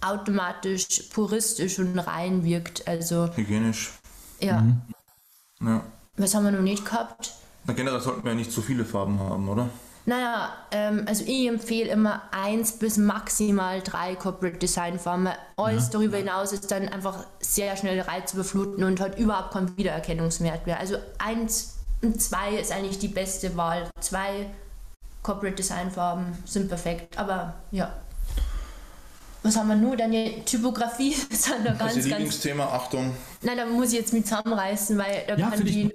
[0.02, 2.88] automatisch puristisch und rein wirkt.
[2.88, 3.92] Also, Hygienisch.
[4.40, 4.62] Ja.
[4.62, 4.82] Mhm.
[5.62, 5.84] ja.
[6.18, 7.34] Was haben wir noch nicht gehabt?
[7.66, 9.70] Na, generell sollten wir ja nicht so viele Farben haben, oder?
[10.06, 15.30] Naja, ähm, also ich empfehle immer eins bis maximal drei Corporate Design Farben.
[15.58, 15.90] Alles ja.
[15.92, 20.80] darüber hinaus ist dann einfach sehr schnell reizüberfluten und hat überhaupt keinen Wiedererkennungswert mehr.
[20.80, 23.90] Also eins und zwei ist eigentlich die beste Wahl.
[24.00, 24.48] Zwei
[25.22, 27.94] Corporate Design Farben sind perfekt, aber ja.
[29.44, 29.98] Was haben wir nur?
[29.98, 33.16] Dann die Typografie ist dann da ganz, das Lieblingsthema, Achtung.
[33.42, 35.92] Nein, da muss ich jetzt mit zusammenreißen, weil da ja, kann die.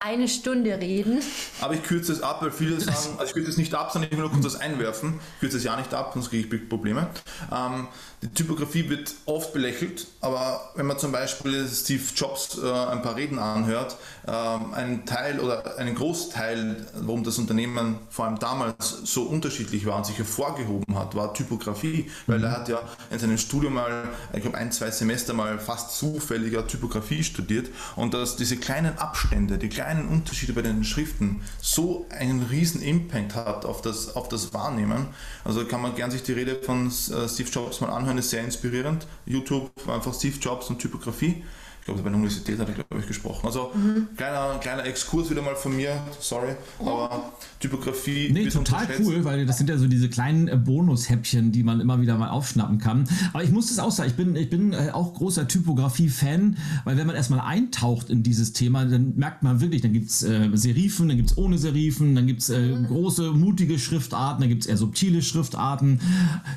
[0.00, 1.20] Eine Stunde reden.
[1.60, 4.10] Aber ich kürze es ab, weil viele sagen, also ich kürze es nicht ab, sondern
[4.10, 5.18] ich will nur kurz das einwerfen.
[5.34, 7.08] Ich kürze es ja nicht ab, sonst kriege ich Probleme.
[7.52, 7.88] Ähm,
[8.22, 13.16] die Typografie wird oft belächelt, aber wenn man zum Beispiel Steve Jobs äh, ein paar
[13.16, 13.96] Reden anhört,
[14.26, 19.96] äh, ein Teil oder einen Großteil, warum das Unternehmen vor allem damals so unterschiedlich war
[19.96, 22.80] und sich hervorgehoben hat, war Typografie, weil er hat ja
[23.10, 28.14] in seinem Studium mal, ich glaube ein, zwei Semester mal fast zufälliger Typografie studiert und
[28.14, 33.64] dass diese kleinen Abstände, die kleinen Unterschiede bei den Schriften so einen riesen Impact hat
[33.64, 35.06] auf das, auf das Wahrnehmen.
[35.44, 36.90] Also kann man gern sich die Rede von äh,
[37.28, 39.06] Steve Jobs mal anhören, ist sehr inspirierend.
[39.24, 41.42] YouTube, einfach Steve Jobs und Typografie
[41.88, 43.46] glaube, bei der Universität hat er, glaube ich, gesprochen.
[43.46, 44.08] Also mhm.
[44.16, 48.30] kleiner, kleiner Exkurs wieder mal von mir, sorry, aber Typografie.
[48.30, 52.00] Nee, total cool, weil das sind ja so diese kleinen äh, Bonushäppchen, die man immer
[52.00, 53.08] wieder mal aufschnappen kann.
[53.32, 56.96] Aber ich muss es auch sagen, ich bin, ich bin äh, auch großer Typografie-Fan, weil
[56.96, 60.50] wenn man erstmal eintaucht in dieses Thema, dann merkt man wirklich, dann gibt es äh,
[60.54, 62.86] Serifen, dann gibt es ohne Serifen, dann gibt es äh, mhm.
[62.86, 66.00] große, mutige Schriftarten, dann gibt es eher subtile Schriftarten.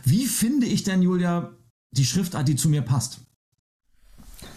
[0.04, 1.52] Wie finde ich denn, Julia,
[1.92, 3.22] die Schriftart, die zu mir passt?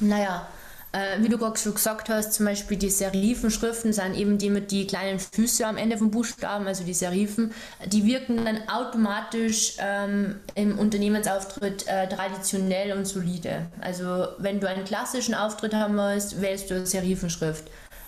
[0.01, 0.49] Naja,
[0.95, 4.71] äh, wie du gerade schon gesagt hast, zum Beispiel die Serifenschriften sind eben die mit
[4.71, 7.51] die kleinen Füße am Ende vom Buchstaben, also die Serifen,
[7.87, 13.67] die wirken dann automatisch ähm, im Unternehmensauftritt äh, traditionell und solide.
[13.81, 17.65] Also wenn du einen klassischen Auftritt haben willst, wählst du Serifenschrift.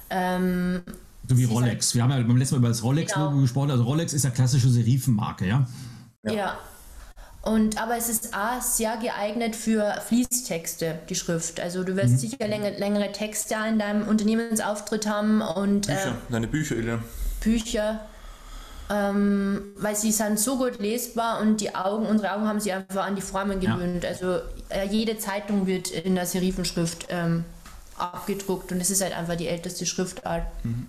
[0.08, 0.82] Ähm,
[1.28, 1.92] so wie Rolex.
[1.96, 3.42] Wir haben ja beim letzten Mal über das Rolex-Logo genau.
[3.42, 3.72] gesprochen.
[3.72, 5.66] Also Rolex ist ja klassische Serifenmarke, ja?
[6.22, 6.32] Ja.
[6.32, 6.58] ja.
[7.46, 11.60] Und, aber es ist A, sehr geeignet für Fließtexte, die Schrift.
[11.60, 12.18] Also du wirst mhm.
[12.18, 16.98] sicher länger, längere Texte in deinem Unternehmensauftritt haben und Bücher, äh, deine Bücher, Ilja.
[17.40, 18.00] Bücher,
[18.90, 23.06] ähm, weil sie sind so gut lesbar und die Augen, unsere Augen haben sich einfach
[23.06, 24.02] an die Formen gewöhnt.
[24.02, 24.10] Ja.
[24.10, 27.44] Also äh, jede Zeitung wird in der Serifenschrift ähm,
[27.96, 30.42] abgedruckt und es ist halt einfach die älteste Schriftart.
[30.64, 30.88] Mhm.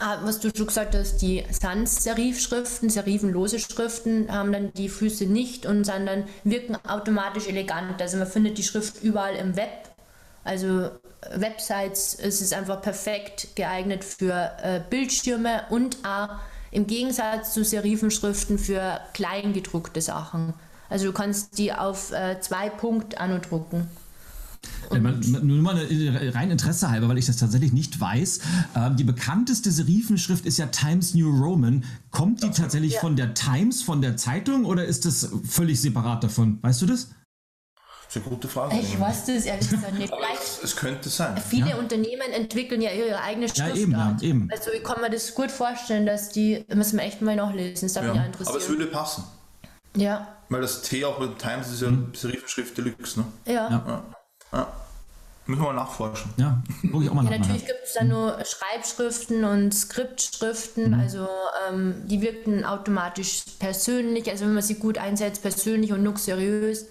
[0.00, 5.66] Ah, was du schon gesagt hast, die Sans-Serif-Schriften, serifenlose Schriften haben dann die Füße nicht
[5.66, 8.00] und sondern wirken automatisch elegant.
[8.00, 9.88] Also man findet die Schrift überall im Web.
[10.44, 10.90] Also
[11.34, 16.28] Websites ist es einfach perfekt geeignet für äh, Bildschirme und auch
[16.70, 20.54] im Gegensatz zu Serifenschriften für kleingedruckte Sachen.
[20.88, 23.88] Also du kannst die auf äh, zwei Punkt andrucken.
[24.90, 28.40] Ja, nur mal eine, rein Interesse halber, weil ich das tatsächlich nicht weiß.
[28.74, 31.84] Ähm, die bekannteste Serifenschrift ist ja Times New Roman.
[32.10, 33.00] Kommt die tatsächlich ja.
[33.00, 36.58] von der Times, von der Zeitung oder ist das völlig separat davon?
[36.62, 37.10] Weißt du das?
[38.08, 38.78] Das ist eine gute Frage.
[38.78, 40.10] Ich weiß das ehrlich gesagt nicht.
[40.32, 41.36] es, es, könnte sein.
[41.46, 41.76] Viele ja.
[41.76, 43.76] Unternehmen entwickeln ja ihre eigene Schriftart.
[43.76, 44.48] Ja, eben, ja, eben.
[44.50, 47.92] Also ich kann mir das gut vorstellen, dass die, müssen wir echt mal nachlesen, das
[47.92, 48.14] darf ja.
[48.14, 48.56] mich interessieren.
[48.56, 49.24] Aber es würde passen.
[49.94, 50.26] Ja.
[50.48, 52.14] Weil das T auch mit Times ist ja mhm.
[52.14, 53.26] Serifenschrift Deluxe, ne?
[53.44, 53.68] ja.
[53.70, 54.04] ja.
[54.52, 54.72] Ja.
[55.46, 56.30] Müssen wir mal nachforschen.
[56.36, 61.00] Ja, gucke ich auch mal ja, Natürlich gibt es dann nur Schreibschriften und Skriptschriften, mhm.
[61.00, 61.26] also
[61.66, 66.88] ähm, die wirken automatisch persönlich, also wenn man sie gut einsetzt, persönlich und luxuriös.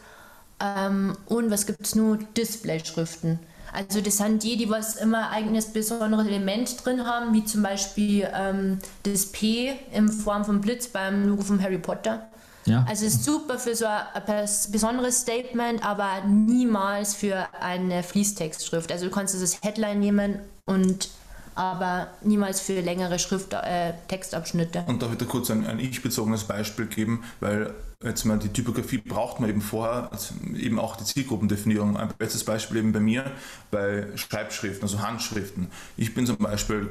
[0.60, 2.18] Ähm, und was gibt es nur?
[2.18, 3.38] Displayschriften.
[3.74, 8.28] Also das sind die, die was immer eigenes besonderes Element drin haben, wie zum Beispiel
[8.34, 12.28] ähm, das P in Form von Blitz beim Logo von Harry Potter.
[12.68, 12.86] Ja.
[12.88, 18.91] Also ist super für so ein besonderes Statement, aber niemals für eine Fließtextschrift.
[18.91, 21.09] Also du kannst das Headline nehmen und
[21.55, 24.84] aber niemals für längere Schrift, äh, Textabschnitte.
[24.86, 28.99] Und darf ich da kurz ein, ein ich-bezogenes Beispiel geben, weil jetzt mal die Typografie
[28.99, 31.97] braucht man eben vorher, also eben auch die Zielgruppendefinierung.
[31.97, 33.32] Ein bestes Beispiel eben bei mir,
[33.72, 35.70] bei Schreibschriften, also Handschriften.
[35.95, 36.89] Ich bin zum Beispiel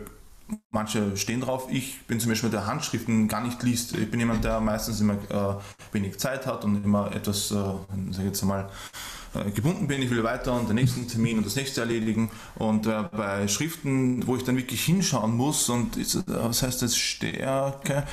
[0.71, 1.69] manche stehen drauf.
[1.71, 3.95] Ich bin zum Beispiel der Handschriften gar nicht liest.
[3.97, 7.55] Ich bin jemand, der meistens immer äh, wenig Zeit hat und immer etwas, äh,
[8.11, 8.71] sag jetzt mal,
[9.35, 10.03] äh, gebunden bin.
[10.03, 12.31] Ich will weiter und den nächsten Termin und das nächste erledigen.
[12.57, 16.83] Und äh, bei Schriften, wo ich dann wirklich hinschauen muss und ist, äh, was heißt
[16.83, 18.07] das Stärke,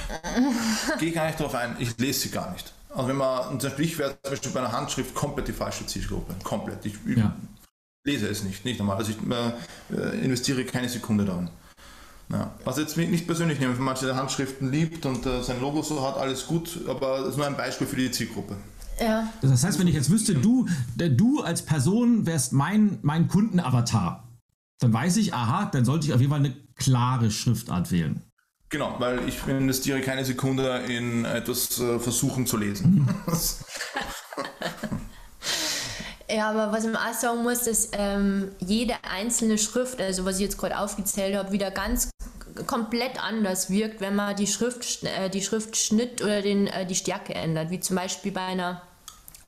[1.00, 1.76] gehe ich gar nicht darauf ein.
[1.80, 2.74] Ich lese sie gar nicht.
[2.90, 5.86] Also wenn man, zum Beispiel ich wäre zum Beispiel bei einer Handschrift komplett die falsche
[5.86, 6.36] Zielgruppe.
[6.44, 6.86] Komplett.
[6.86, 7.36] Ich, ja.
[8.06, 8.98] lese es nicht, nicht normal.
[8.98, 11.50] Also ich äh, investiere keine Sekunde darin.
[12.30, 12.52] Ja.
[12.64, 16.18] Was jetzt nicht persönlich nehmen, wenn manche Handschriften liebt und äh, sein Logo so hat,
[16.18, 18.56] alles gut, aber das ist nur ein Beispiel für die Zielgruppe.
[19.00, 19.32] Ja.
[19.42, 24.28] Das heißt, wenn ich jetzt wüsste, du, du als Person wärst mein, mein Kundenavatar,
[24.80, 28.22] dann weiß ich, aha, dann sollte ich auf jeden Fall eine klare Schriftart wählen.
[28.70, 33.08] Genau, weil ich investiere keine Sekunde in etwas äh, versuchen zu lesen.
[36.34, 40.42] Ja, aber was man auch sagen muss, dass ähm, jede einzelne Schrift, also was ich
[40.42, 42.10] jetzt gerade aufgezählt habe, wieder ganz
[42.66, 47.36] komplett anders wirkt, wenn man die, Schrift, äh, die Schriftschnitt oder den, äh, die Stärke
[47.36, 47.70] ändert.
[47.70, 48.82] Wie zum Beispiel bei einer,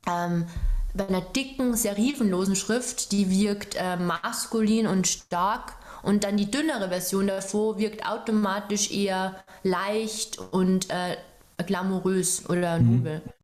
[0.07, 0.45] ähm,
[0.93, 5.73] bei einer dicken, serifenlosen Schrift, die wirkt äh, maskulin und stark
[6.03, 11.17] Und dann die dünnere Version davor wirkt automatisch eher leicht und äh,
[11.65, 12.97] glamourös oder mhm.
[12.97, 13.21] nobel.
[13.25, 13.34] Mhm.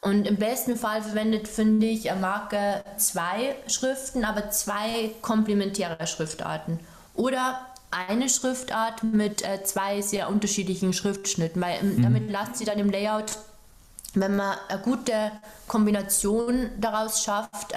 [0.00, 6.78] Und im besten Fall verwendet, finde ich, eine Marke zwei Schriften, aber zwei komplementäre Schriftarten.
[7.14, 12.02] Oder eine Schriftart mit äh, zwei sehr unterschiedlichen Schriftschnitten, weil ähm, mhm.
[12.02, 13.38] damit lasst sie dann im Layout,
[14.14, 15.32] wenn man eine gute
[15.66, 17.76] Kombination daraus schafft, äh,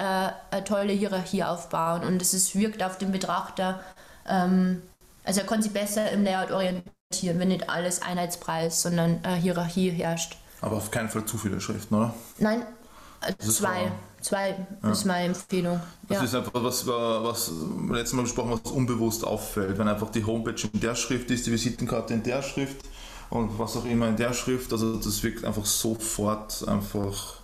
[0.50, 3.80] eine tolle Hierarchie aufbauen und es wirkt auf den Betrachter,
[4.28, 4.82] ähm,
[5.24, 9.90] also er kann sich besser im Layout orientieren, wenn nicht alles Einheitspreis, sondern äh, Hierarchie
[9.90, 10.36] herrscht.
[10.62, 12.14] Aber auf keinen Fall zu viele Schriften, oder?
[12.38, 12.62] Nein,
[13.38, 13.92] zwei.
[14.20, 14.90] Zwei ja.
[14.92, 15.80] ist meine Empfehlung.
[16.08, 16.24] Das ja.
[16.24, 17.50] ist einfach was, was
[17.90, 19.76] letztes Mal besprochen, was unbewusst auffällt.
[19.76, 22.76] Wenn einfach die Homepage in der Schrift ist, die Visitenkarte in der Schrift
[23.30, 27.34] und was auch immer in der Schrift, also das wirkt einfach sofort einfach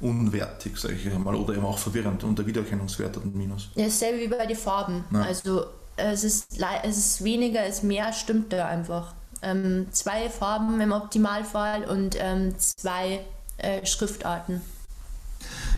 [0.00, 3.68] unwertig, sage ich mal, oder eben auch verwirrend und der Wiedererkennungswert hat ein Minus.
[3.76, 5.04] Ja, dasselbe wie bei den Farben.
[5.12, 5.22] Ja.
[5.22, 5.66] Also
[5.96, 9.14] es ist, es ist weniger, es ist mehr, stimmt da einfach
[9.44, 13.20] ähm, zwei Farben im Optimalfall und ähm, zwei
[13.58, 14.60] äh, Schriftarten.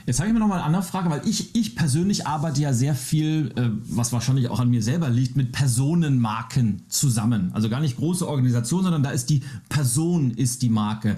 [0.07, 2.73] Jetzt habe ich mir noch mal eine andere Frage, weil ich, ich persönlich arbeite ja
[2.73, 7.51] sehr viel, äh, was wahrscheinlich auch an mir selber liegt, mit Personenmarken zusammen.
[7.53, 11.17] Also gar nicht große Organisationen, sondern da ist die Person ist die Marke.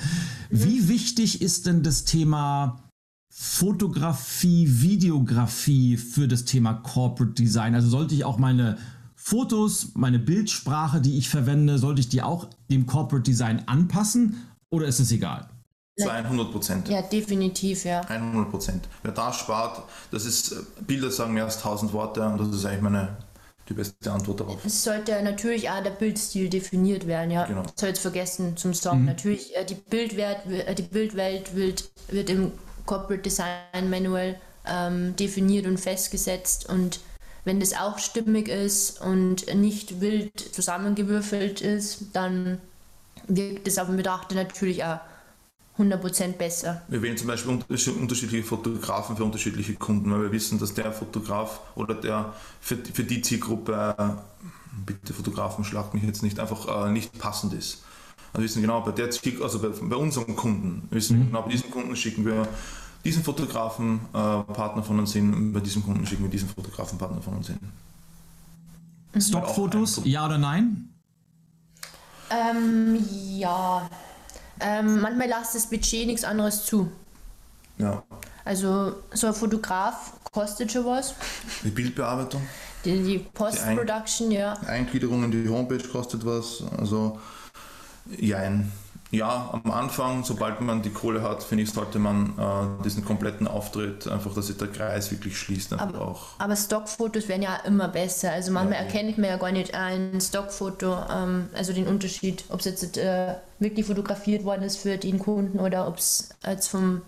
[0.51, 0.65] Mhm.
[0.65, 2.83] Wie wichtig ist denn das Thema
[3.31, 7.75] Fotografie, Videografie für das Thema Corporate Design?
[7.75, 8.79] Also sollte ich auch meine
[9.29, 14.87] Fotos, meine Bildsprache, die ich verwende, sollte ich die auch dem Corporate Design anpassen oder
[14.87, 15.51] ist es egal?
[15.99, 16.89] Zu 100 Prozent.
[16.89, 18.01] Ja, definitiv, ja.
[18.01, 18.89] 100 Prozent.
[19.03, 20.55] Wer da spart, das ist,
[20.87, 23.19] Bilder sagen mehr als 1000 Worte und das ist eigentlich meine,
[23.69, 24.65] die beste Antwort darauf.
[24.65, 27.45] Es sollte natürlich auch der Bildstil definiert werden, ja.
[27.45, 27.65] Genau.
[27.65, 29.01] Das soll jetzt vergessen zum Song.
[29.01, 29.07] Mhm.
[29.07, 32.53] Natürlich, äh, die, Bildwert, äh, die Bildwelt wird, wird im
[32.87, 37.01] Corporate Design Manual ähm, definiert und festgesetzt und
[37.45, 42.59] wenn das auch stimmig ist und nicht wild zusammengewürfelt ist, dann
[43.27, 45.01] wirkt es auf den Betrachter natürlich auch
[45.79, 46.83] 100% besser.
[46.89, 51.61] Wir wählen zum Beispiel unterschiedliche Fotografen für unterschiedliche Kunden, weil wir wissen, dass der Fotograf
[51.77, 54.19] oder der für, für die Zielgruppe,
[54.85, 57.85] bitte Fotografen, schlagt mich jetzt nicht, einfach äh, nicht passend ist.
[58.33, 61.27] Also wir wissen genau, bei der Ziel, also bei, bei unserem Kunden, wir wissen mhm.
[61.29, 62.49] genau, bei diesem Kunden schicken wir
[63.05, 67.23] diesen Fotografen äh, Partner von uns hin, bei diesem Kunden schicken wir diesen Fotografen Partner
[67.23, 67.59] von uns hin.
[69.15, 69.21] Mhm.
[69.21, 70.89] Stockfotos, ja oder nein?
[72.31, 72.99] Ähm,
[73.37, 73.89] ja.
[74.61, 76.91] Ähm, manchmal lässt das Budget nichts anderes zu.
[77.79, 78.03] Ja.
[78.45, 81.15] Also so ein Fotograf kostet schon was.
[81.63, 82.43] Die Bildbearbeitung.
[82.85, 84.55] Die, die Post-Production, ja.
[84.67, 86.63] Eingliederung in die Homepage kostet was.
[86.77, 87.19] Also,
[88.19, 93.05] jein ja, am Anfang, sobald man die Kohle hat, finde ich, sollte man äh, diesen
[93.05, 95.73] kompletten Auftritt, einfach, dass sich der Kreis wirklich schließt.
[95.73, 96.27] Aber, auch.
[96.39, 98.33] aber Stockfotos werden ja immer besser.
[98.33, 102.61] Also manchmal ja, erkennt man ja gar nicht ein Stockfoto, ähm, also den Unterschied, ob
[102.61, 107.01] es jetzt äh, wirklich fotografiert worden ist für den Kunden oder ob es als vom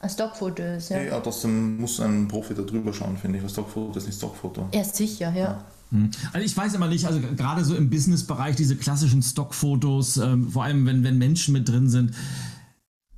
[0.00, 0.90] ein Stockfoto ist.
[0.90, 3.44] Ja, ja trotzdem muss ein Profi da drüber schauen, finde ich.
[3.44, 4.66] Ein Stockfoto ist nicht Stockfoto.
[4.72, 5.36] Ja, sicher, ja.
[5.36, 5.64] ja.
[5.90, 6.10] Hm.
[6.32, 10.64] Also ich weiß immer nicht, also gerade so im Businessbereich diese klassischen Stockfotos, ähm, vor
[10.64, 12.12] allem wenn, wenn Menschen mit drin sind.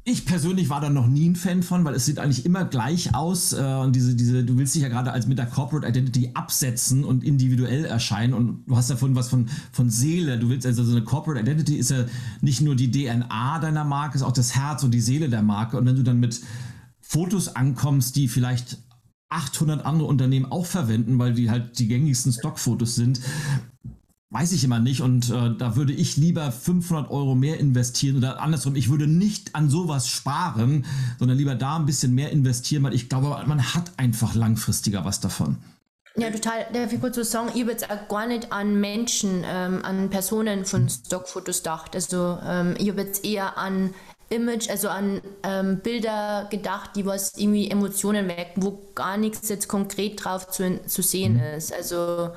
[0.04, 3.14] Ich persönlich war da noch nie ein Fan von, weil es sieht eigentlich immer gleich
[3.14, 6.32] aus äh, und diese, diese, du willst dich ja gerade als mit der Corporate Identity
[6.34, 10.40] absetzen und individuell erscheinen und du hast ja vorhin was von, von Seele.
[10.40, 12.06] Du willst also so eine Corporate Identity ist ja
[12.40, 15.78] nicht nur die DNA deiner Marke, ist auch das Herz und die Seele der Marke
[15.78, 16.40] und wenn du dann mit
[17.00, 18.78] Fotos ankommst, die vielleicht
[19.32, 23.20] 800 andere Unternehmen auch verwenden, weil die halt die gängigsten Stockfotos sind.
[24.30, 28.40] Weiß ich immer nicht und äh, da würde ich lieber 500 Euro mehr investieren oder
[28.40, 30.86] andersrum, ich würde nicht an sowas sparen,
[31.18, 35.20] sondern lieber da ein bisschen mehr investieren, weil ich glaube, man hat einfach langfristiger was
[35.20, 35.58] davon.
[36.16, 36.66] Ja, total.
[36.72, 40.10] Darf ich kurz so sagen, ich habe jetzt auch gar nicht an Menschen, ähm, an
[40.10, 41.94] Personen von Stockfotos gedacht.
[41.94, 43.94] Also ähm, ich habe jetzt eher an
[44.32, 49.68] Image, also an ähm, Bilder gedacht, die was irgendwie Emotionen wecken, wo gar nichts jetzt
[49.68, 51.56] konkret drauf zu, zu sehen mhm.
[51.56, 51.72] ist.
[51.72, 52.30] Also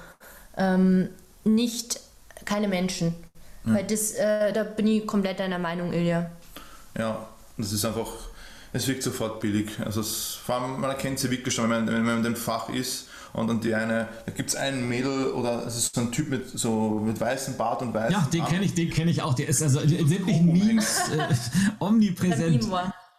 [0.58, 1.10] ähm,
[1.43, 2.00] nicht
[2.46, 3.16] keine Menschen.
[3.64, 3.76] Mhm.
[3.76, 6.30] Weil das, äh, da bin ich komplett deiner Meinung, Ilja.
[6.98, 7.28] Ja,
[7.58, 8.12] das ist einfach,
[8.74, 9.72] es wirkt sofort billig.
[9.84, 12.36] Also es, vor allem, man erkennt sie wirklich schon, wenn man, wenn man in dem
[12.36, 16.02] Fach ist und dann die eine, da gibt es einen Mädel oder es ist so
[16.02, 19.12] ein Typ mit so mit weißem Bart und weißem Ja, den kenne ich, den kenne
[19.12, 19.34] ich auch.
[19.34, 21.34] Der ist also in sämtlichen Memes äh,
[21.80, 22.66] omnipräsent.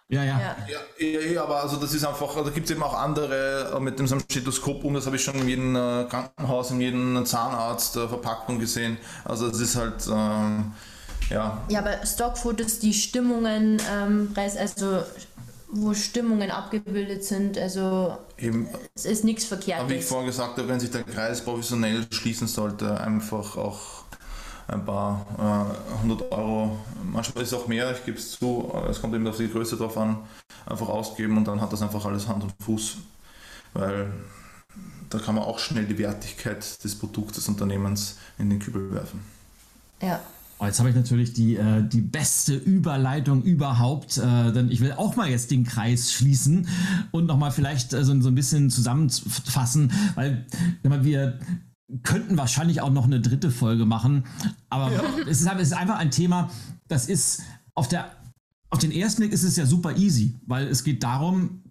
[0.08, 0.38] Ja, ja.
[0.38, 3.80] Ja, ja, ja, aber also das ist einfach, da gibt es eben auch andere äh,
[3.80, 7.96] mit dem Stethoskop um, das habe ich schon in jedem äh, Krankenhaus, in jedem Zahnarzt
[7.96, 8.98] äh, Verpackung gesehen.
[9.24, 10.72] Also es ist halt, ähm,
[11.28, 11.60] ja.
[11.68, 15.02] Ja, aber Stockfotos, die Stimmungen, ähm, also
[15.68, 17.58] wo Stimmungen abgebildet sind.
[17.58, 19.84] Also Eben, es ist nichts Verkehrtes.
[19.84, 24.04] Aber wie ich vorhin gesagt habe, wenn sich der Kreis professionell schließen sollte, einfach auch
[24.68, 29.00] ein paar äh, hundert Euro, manchmal ist es auch mehr, ich gebe es zu, es
[29.00, 30.18] kommt eben auf die Größe drauf an,
[30.66, 32.96] einfach ausgeben und dann hat das einfach alles Hand und Fuß,
[33.74, 34.12] weil
[35.08, 39.24] da kann man auch schnell die Wertigkeit des Produkts des Unternehmens in den Kübel werfen.
[40.02, 40.20] Ja.
[40.58, 44.92] Oh, jetzt habe ich natürlich die, äh, die beste Überleitung überhaupt, äh, denn ich will
[44.92, 46.66] auch mal jetzt den Kreis schließen
[47.10, 50.46] und nochmal vielleicht äh, so, so ein bisschen zusammenfassen, weil
[50.82, 51.38] wir
[52.02, 54.24] könnten wahrscheinlich auch noch eine dritte Folge machen,
[54.70, 55.02] aber ja.
[55.28, 56.50] es, ist, es ist einfach ein Thema,
[56.88, 57.42] das ist
[57.74, 58.10] auf der
[58.70, 61.62] auf den ersten Blick ist es ja super easy, weil es geht darum,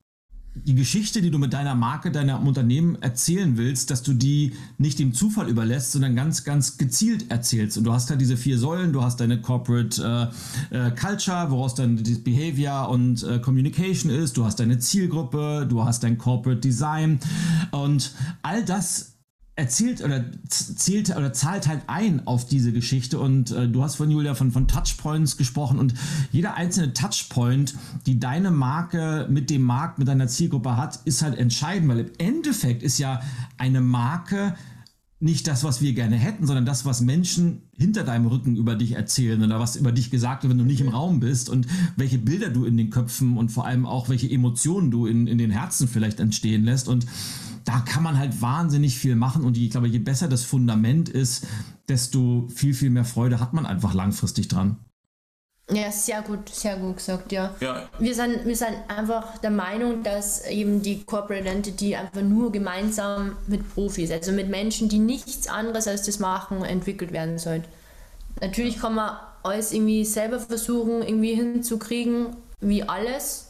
[0.56, 4.99] die Geschichte, die du mit deiner Marke, deinem Unternehmen erzählen willst, dass du die nicht
[4.99, 7.78] dem Zufall überlässt, sondern ganz, ganz gezielt erzählst.
[7.78, 10.32] Und du hast halt diese vier Säulen, du hast deine Corporate
[10.72, 15.68] äh, äh, Culture, woraus dann das Behavior und äh, Communication ist, du hast deine Zielgruppe,
[15.70, 17.20] du hast dein Corporate Design.
[17.72, 19.14] Und all das
[19.58, 24.12] erzählt oder zählt oder zahlt halt ein auf diese Geschichte und äh, du hast von
[24.12, 25.93] Julia von, von Touchpoints gesprochen und
[26.32, 27.74] jeder einzelne Touchpoint,
[28.06, 32.12] die deine Marke mit dem Markt, mit deiner Zielgruppe hat, ist halt entscheidend, weil im
[32.18, 33.22] Endeffekt ist ja
[33.58, 34.56] eine Marke
[35.22, 38.91] nicht das, was wir gerne hätten, sondern das, was Menschen hinter deinem Rücken über dich
[38.91, 42.18] erzählen oder was über dich gesagt wird, wenn du nicht im Raum bist und welche
[42.18, 45.51] Bilder du in den Köpfen und vor allem auch welche Emotionen du in, in den
[45.51, 47.06] Herzen vielleicht entstehen lässt und
[47.66, 51.45] da kann man halt wahnsinnig viel machen und ich glaube, je besser das Fundament ist,
[51.89, 54.78] desto viel, viel mehr Freude hat man einfach langfristig dran.
[55.72, 57.55] Ja, sehr gut, sehr gut gesagt, ja.
[57.59, 57.89] ja.
[57.97, 63.36] Wir, sind, wir sind einfach der Meinung, dass eben die Corporate Entity einfach nur gemeinsam
[63.47, 67.63] mit Profis, also mit Menschen, die nichts anderes als das machen, entwickelt werden soll.
[68.41, 73.45] Natürlich kann man alles irgendwie selber versuchen, irgendwie hinzukriegen, wie alles,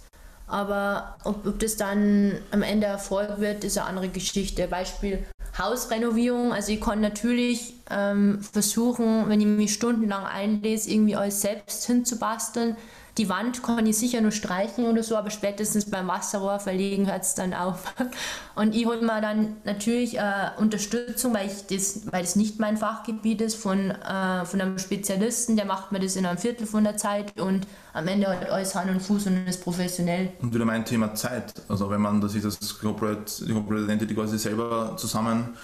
[0.47, 4.67] aber ob, ob das dann am Ende Erfolg wird, ist eine andere Geschichte.
[4.67, 5.25] Beispiel
[5.57, 6.53] Hausrenovierung.
[6.53, 12.75] Also ich kann natürlich ähm, versuchen, wenn ich mich stundenlang einlese, irgendwie alles selbst hinzubasteln.
[13.17, 17.23] Die Wand kann ich sicher nur streichen oder so, aber spätestens beim Wasserrohr verlegen hört
[17.23, 17.93] es dann auf.
[18.55, 22.75] Und ich hole mir dann natürlich äh, Unterstützung, weil, ich das, weil das nicht mein
[22.75, 26.83] Fachgebiet ist, von, äh, von einem Spezialisten, der macht mir das in einem Viertel von
[26.83, 30.33] der Zeit und am Ende hat alles Hand und Fuß und ist professionell.
[30.41, 31.53] Und wieder mein Thema Zeit.
[31.69, 35.55] Also wenn man das, das Corporate, die Corporate Identity quasi selber zusammen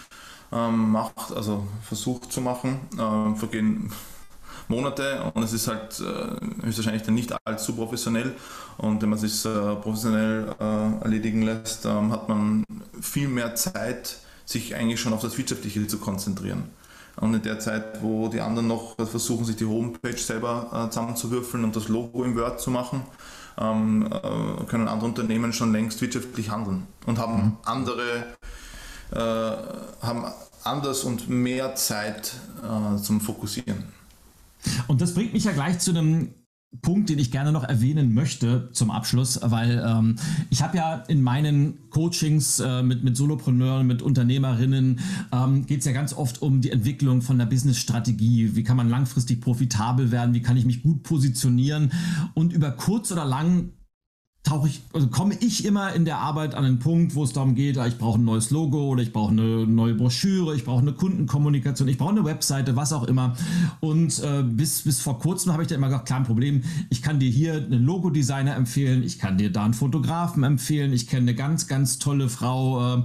[0.54, 3.92] ähm, macht, also versucht zu machen, äh, vergehen
[4.72, 8.34] Monate und es ist halt äh, höchstwahrscheinlich dann nicht allzu professionell.
[8.78, 12.64] Und wenn man es äh, professionell äh, erledigen lässt, ähm, hat man
[13.00, 16.64] viel mehr Zeit, sich eigentlich schon auf das Wirtschaftliche zu konzentrieren.
[17.18, 21.64] Und in der Zeit, wo die anderen noch versuchen, sich die Homepage selber äh, zusammenzuwürfeln
[21.64, 23.04] und das Logo im Word zu machen,
[23.60, 27.58] ähm, äh, können andere Unternehmen schon längst wirtschaftlich handeln und haben mhm.
[27.66, 28.26] andere,
[29.12, 30.26] äh, haben
[30.64, 34.01] anders und mehr Zeit äh, zum Fokussieren.
[34.88, 36.30] Und das bringt mich ja gleich zu einem
[36.82, 40.16] Punkt, den ich gerne noch erwähnen möchte zum Abschluss, weil ähm,
[40.50, 45.02] ich habe ja in meinen Coachings äh, mit, mit Solopreneuren, mit Unternehmerinnen,
[45.34, 48.56] ähm, geht es ja ganz oft um die Entwicklung von der Business-Strategie.
[48.56, 50.34] Wie kann man langfristig profitabel werden?
[50.34, 51.92] Wie kann ich mich gut positionieren?
[52.36, 53.74] Und über kurz oder lang
[54.44, 57.54] tauche ich, also komme ich immer in der Arbeit an einen Punkt, wo es darum
[57.54, 60.94] geht, ich brauche ein neues Logo oder ich brauche eine neue Broschüre, ich brauche eine
[60.94, 63.36] Kundenkommunikation, ich brauche eine Webseite, was auch immer.
[63.80, 67.02] Und äh, bis, bis vor kurzem habe ich da immer gesagt, klar, ein Problem, ich
[67.02, 71.22] kann dir hier einen Logodesigner empfehlen, ich kann dir da einen Fotografen empfehlen, ich kenne
[71.22, 73.04] eine ganz, ganz tolle Frau, äh,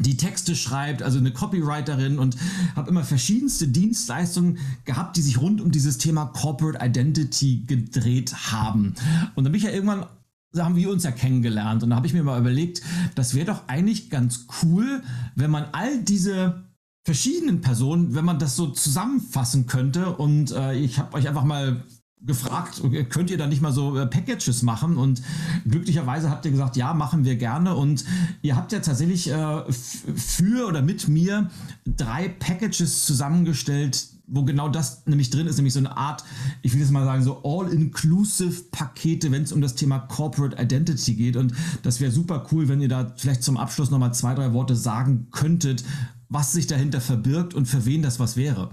[0.00, 2.36] die Texte schreibt, also eine Copywriterin und
[2.76, 8.94] habe immer verschiedenste Dienstleistungen gehabt, die sich rund um dieses Thema Corporate Identity gedreht haben.
[9.34, 10.06] Und dann bin ich ja irgendwann
[10.52, 12.82] da haben wir uns ja kennengelernt und da habe ich mir mal überlegt,
[13.14, 15.02] das wäre doch eigentlich ganz cool,
[15.34, 16.64] wenn man all diese
[17.04, 21.84] verschiedenen Personen, wenn man das so zusammenfassen könnte und äh, ich habe euch einfach mal
[22.20, 24.96] gefragt, könnt ihr da nicht mal so äh, Packages machen?
[24.96, 25.22] Und
[25.66, 27.74] glücklicherweise habt ihr gesagt, ja, machen wir gerne.
[27.74, 28.04] Und
[28.42, 31.50] ihr habt ja tatsächlich äh, für oder mit mir
[31.86, 36.24] drei Packages zusammengestellt, wo genau das nämlich drin ist, nämlich so eine Art,
[36.62, 41.14] ich will jetzt mal sagen, so all-inclusive Pakete, wenn es um das Thema Corporate Identity
[41.14, 41.36] geht.
[41.36, 41.52] Und
[41.82, 45.28] das wäre super cool, wenn ihr da vielleicht zum Abschluss nochmal zwei, drei Worte sagen
[45.30, 45.84] könntet,
[46.28, 48.70] was sich dahinter verbirgt und für wen das was wäre.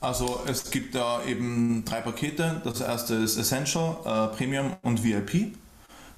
[0.00, 2.60] Also es gibt da eben drei Pakete.
[2.64, 5.56] Das erste ist Essential, äh, Premium und VIP.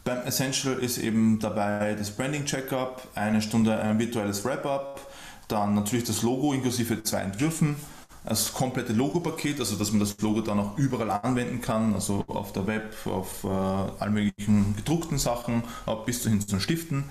[0.05, 5.07] Beim Essential ist eben dabei das Branding Checkup, eine Stunde ein virtuelles Wrap-up,
[5.49, 7.77] dann natürlich das Logo inklusive zwei Entwürfen,
[8.25, 12.53] das komplette Logo-Paket, also dass man das Logo dann auch überall anwenden kann, also auf
[12.53, 15.63] der Web, auf äh, allen möglichen gedruckten Sachen,
[16.05, 17.05] bis hin zu den Stiften,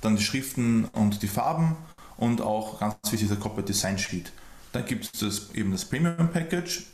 [0.00, 1.76] dann die Schriften und die Farben
[2.16, 4.32] und auch ganz wichtig der Corporate Design Sheet.
[4.72, 6.86] Dann gibt es eben das Premium Package,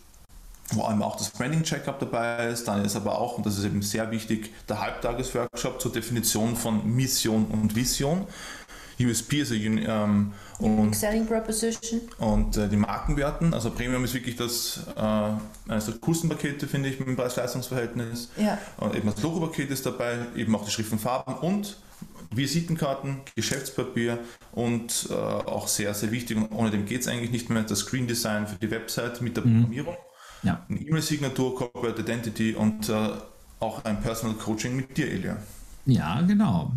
[0.72, 2.68] wo einmal auch das Branding Checkup dabei ist.
[2.68, 6.94] Dann ist aber auch, und das ist eben sehr wichtig, der Halbtagesworkshop zur Definition von
[6.94, 8.26] Mission und Vision.
[9.06, 12.00] USP ist ein ähm, und, Selling Proposition.
[12.18, 13.54] Und äh, die Markenwerten.
[13.54, 18.30] Also Premium ist wirklich das äh, eines der coolsten Pakete, finde ich, mit dem Preis-Leistungs-Verhältnis.
[18.36, 18.58] Ja.
[18.76, 21.76] Und eben das Logo-Paket ist dabei, eben auch die Schriftenfarben und
[22.32, 24.18] Visitenkarten, Geschäftspapier
[24.52, 27.80] und äh, auch sehr, sehr wichtig, und ohne dem geht es eigentlich nicht mehr, das
[27.80, 29.62] Screen Design für die Website mit der mhm.
[29.62, 29.96] Programmierung,
[30.44, 30.64] ja.
[30.68, 33.10] eine E-Mail-Signatur, Corporate Identity und äh,
[33.58, 35.38] auch ein Personal Coaching mit dir, Elia.
[35.86, 36.72] Ja, genau.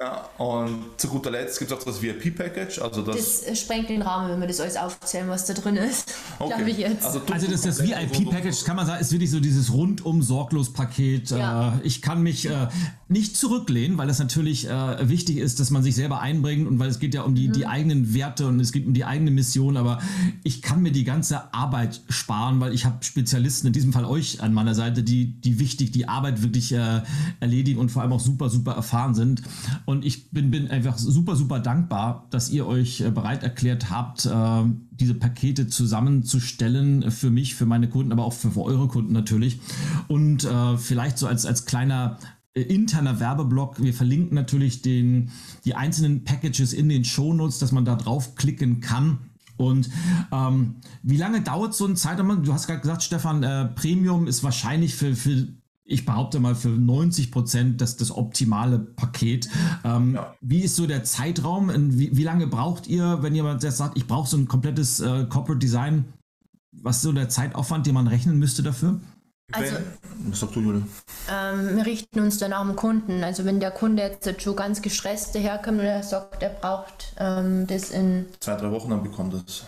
[0.00, 2.80] Ja, und zu guter Letzt gibt es auch das VIP-Package.
[2.80, 6.14] Also das, das sprengt den Rahmen, wenn wir das alles aufzählen, was da drin ist.
[6.40, 6.54] Okay.
[6.54, 7.04] Glaube ich jetzt.
[7.04, 11.30] Also, also das, das VIP-Package, kann man sagen, ist wirklich so dieses rundum sorglos Paket.
[11.30, 11.74] Ja.
[11.74, 12.68] Äh, ich kann mich äh,
[13.08, 16.90] nicht zurücklehnen, weil das natürlich äh, wichtig ist, dass man sich selber einbringt und weil
[16.90, 17.52] es geht ja um die, mhm.
[17.54, 19.78] die eigenen Werte und es geht um die eigene Mission.
[19.78, 19.98] Aber
[20.44, 24.42] ich kann mir die ganze Arbeit sparen, weil ich habe Spezialisten, in diesem Fall euch
[24.42, 27.00] an meiner Seite, die, die wichtig die Arbeit wirklich äh,
[27.40, 29.42] erledigen und vor allem auch super, super erfahren sind.
[29.86, 34.26] Und ich bin, bin einfach super, super dankbar, dass ihr euch äh, bereit erklärt habt,
[34.26, 39.14] äh, diese Pakete zusammenzustellen für mich, für meine Kunden, aber auch für, für eure Kunden
[39.14, 39.60] natürlich.
[40.08, 42.18] Und äh, vielleicht so als, als kleiner
[42.54, 43.82] interner Werbeblock.
[43.82, 45.30] Wir verlinken natürlich den,
[45.64, 49.18] die einzelnen Packages in den Shownotes, dass man da draufklicken kann.
[49.56, 49.90] Und
[50.32, 52.44] ähm, wie lange dauert so ein Zeitraum?
[52.44, 55.48] Du hast gerade gesagt, Stefan, äh, Premium ist wahrscheinlich für, für
[55.84, 59.48] ich behaupte mal, für 90 Prozent das, das optimale Paket.
[59.84, 60.34] Ähm, ja.
[60.40, 61.70] Wie ist so der Zeitraum?
[61.98, 65.58] Wie, wie, lange braucht ihr, wenn jemand sagt, ich brauche so ein komplettes äh, Corporate
[65.58, 66.04] Design?
[66.72, 69.00] Was ist so der Zeitaufwand, den man rechnen müsste dafür?
[69.52, 69.76] Also,
[70.28, 70.82] Was sagst du, Julia?
[71.30, 73.24] Ähm, wir richten uns dann auch am Kunden.
[73.24, 77.66] Also wenn der Kunde jetzt schon ganz gestresst daherkommt und er sagt, er braucht ähm,
[77.66, 78.26] das in...
[78.40, 79.64] Zwei, drei Wochen, dann bekommt das.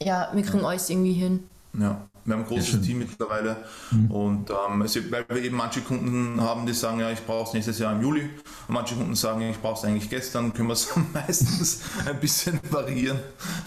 [0.00, 0.68] Ja, wir kriegen ja.
[0.68, 1.44] alles irgendwie hin.
[1.78, 2.08] Ja.
[2.24, 3.56] Wir haben ein großes Team mittlerweile
[3.90, 4.10] mhm.
[4.12, 7.52] und ähm, also, weil wir eben manche Kunden haben, die sagen, ja, ich brauche es
[7.52, 8.22] nächstes Jahr im Juli
[8.68, 12.60] und manche Kunden sagen, ich brauche es eigentlich gestern, können wir es meistens ein bisschen
[12.70, 13.18] variieren.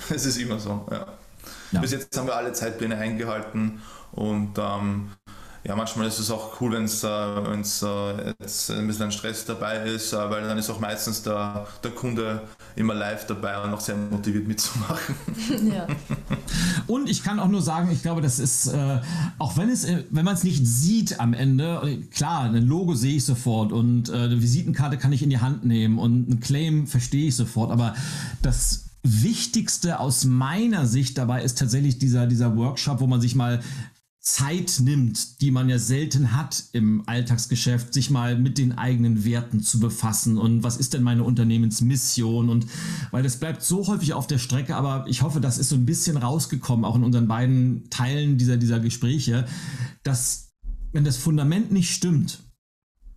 [0.10, 1.06] Es ist immer so, ja.
[1.74, 1.82] ja.
[1.82, 3.82] Bis jetzt haben wir alle Zeitpläne eingehalten
[4.14, 5.10] und ähm,
[5.68, 9.46] ja, manchmal ist es auch cool, wenn es äh, wenn's, äh, jetzt ein bisschen Stress
[9.46, 12.42] dabei ist, äh, weil dann ist auch meistens der, der Kunde
[12.76, 15.16] immer live dabei und auch sehr motiviert mitzumachen.
[15.66, 15.88] Ja.
[16.88, 19.00] und ich kann auch nur sagen, ich glaube, das ist, äh,
[19.40, 23.16] auch wenn es, äh, wenn man es nicht sieht am Ende, klar, ein Logo sehe
[23.16, 26.88] ich sofort und äh, eine Visitenkarte kann ich in die Hand nehmen und ein Claim
[26.88, 27.96] verstehe ich sofort, aber
[28.42, 33.62] das Wichtigste aus meiner Sicht dabei ist tatsächlich dieser, dieser Workshop, wo man sich mal
[34.26, 39.62] Zeit nimmt, die man ja selten hat im Alltagsgeschäft, sich mal mit den eigenen Werten
[39.62, 42.66] zu befassen und was ist denn meine Unternehmensmission und
[43.12, 45.86] weil das bleibt so häufig auf der Strecke, aber ich hoffe, das ist so ein
[45.86, 49.46] bisschen rausgekommen, auch in unseren beiden Teilen dieser, dieser Gespräche,
[50.02, 50.50] dass
[50.92, 52.40] wenn das Fundament nicht stimmt,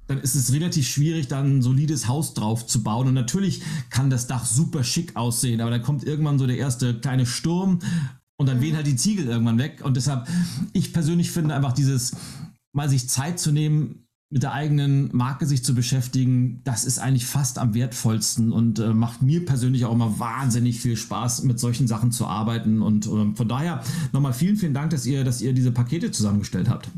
[0.08, 3.08] dann ist es relativ schwierig, da ein solides Haus drauf zu bauen.
[3.08, 6.98] Und natürlich kann das Dach super schick aussehen, aber dann kommt irgendwann so der erste
[6.98, 7.80] kleine Sturm
[8.38, 9.82] und dann wehen halt die Ziegel irgendwann weg.
[9.84, 10.26] Und deshalb,
[10.72, 12.16] ich persönlich finde einfach dieses,
[12.72, 17.24] mal sich Zeit zu nehmen, mit der eigenen Marke sich zu beschäftigen, das ist eigentlich
[17.24, 21.88] fast am wertvollsten und äh, macht mir persönlich auch immer wahnsinnig viel Spaß, mit solchen
[21.88, 22.82] Sachen zu arbeiten.
[22.82, 23.82] Und äh, von daher
[24.12, 26.90] nochmal vielen, vielen Dank, dass ihr, dass ihr diese Pakete zusammengestellt habt.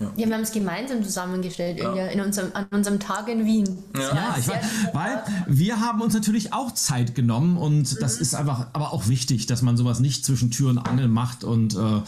[0.00, 0.12] Ja.
[0.16, 2.06] ja, wir haben es gemeinsam zusammengestellt ja.
[2.06, 3.78] in unserem, an unserem Tag in Wien.
[3.94, 7.96] Ja, ja ich weiß, weil wir haben uns natürlich auch Zeit genommen und mhm.
[8.00, 11.42] das ist einfach aber auch wichtig, dass man sowas nicht zwischen Tür und Angel macht
[11.42, 12.02] und äh,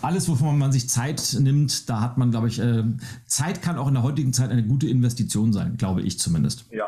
[0.00, 2.84] alles, wovon man sich Zeit nimmt, da hat man, glaube ich, äh,
[3.26, 6.64] Zeit kann auch in der heutigen Zeit eine gute Investition sein, glaube ich zumindest.
[6.70, 6.86] Ja.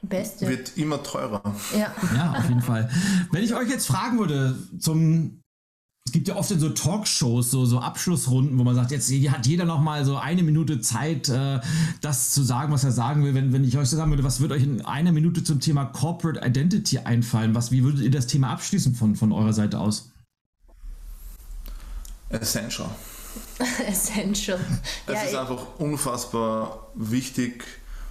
[0.00, 0.48] Die beste.
[0.48, 1.42] Wird immer teurer.
[1.72, 1.94] Ja.
[2.14, 2.90] ja, auf jeden Fall.
[3.32, 5.43] Wenn ich euch jetzt fragen würde zum
[6.14, 9.64] gibt ja oft in so Talkshows so, so Abschlussrunden, wo man sagt, jetzt hat jeder
[9.64, 11.60] noch mal so eine Minute Zeit, äh,
[12.02, 13.34] das zu sagen, was er sagen will.
[13.34, 16.40] Wenn, wenn ich euch sagen würde, was würde euch in einer Minute zum Thema Corporate
[16.46, 17.56] Identity einfallen?
[17.56, 20.12] Was, wie würdet ihr das Thema abschließen von, von eurer Seite aus?
[22.28, 22.88] Essential.
[23.88, 24.60] Essential.
[25.08, 27.64] Es ja, ist einfach unfassbar wichtig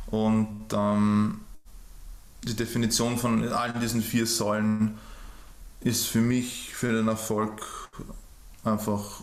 [0.07, 1.39] und ähm,
[2.43, 4.97] die Definition von allen diesen vier Säulen
[5.79, 7.82] ist für mich, für den Erfolg
[8.63, 9.21] einfach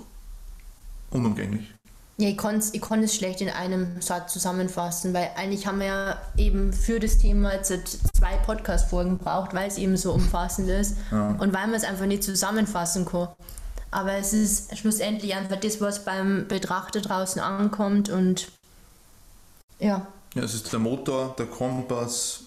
[1.10, 1.72] unumgänglich.
[2.18, 5.86] Ja, ich kann es ich es schlecht in einem Satz zusammenfassen, weil eigentlich haben wir
[5.86, 7.72] ja eben für das Thema jetzt
[8.14, 11.30] zwei Podcast-Folgen gebraucht, weil es eben so umfassend ist ja.
[11.38, 13.28] und weil man es einfach nicht zusammenfassen kann.
[13.90, 18.50] Aber es ist schlussendlich einfach das, was beim Betrachter draußen ankommt und
[19.78, 20.06] ja.
[20.34, 22.42] Ja, es ist der Motor, der Kompass.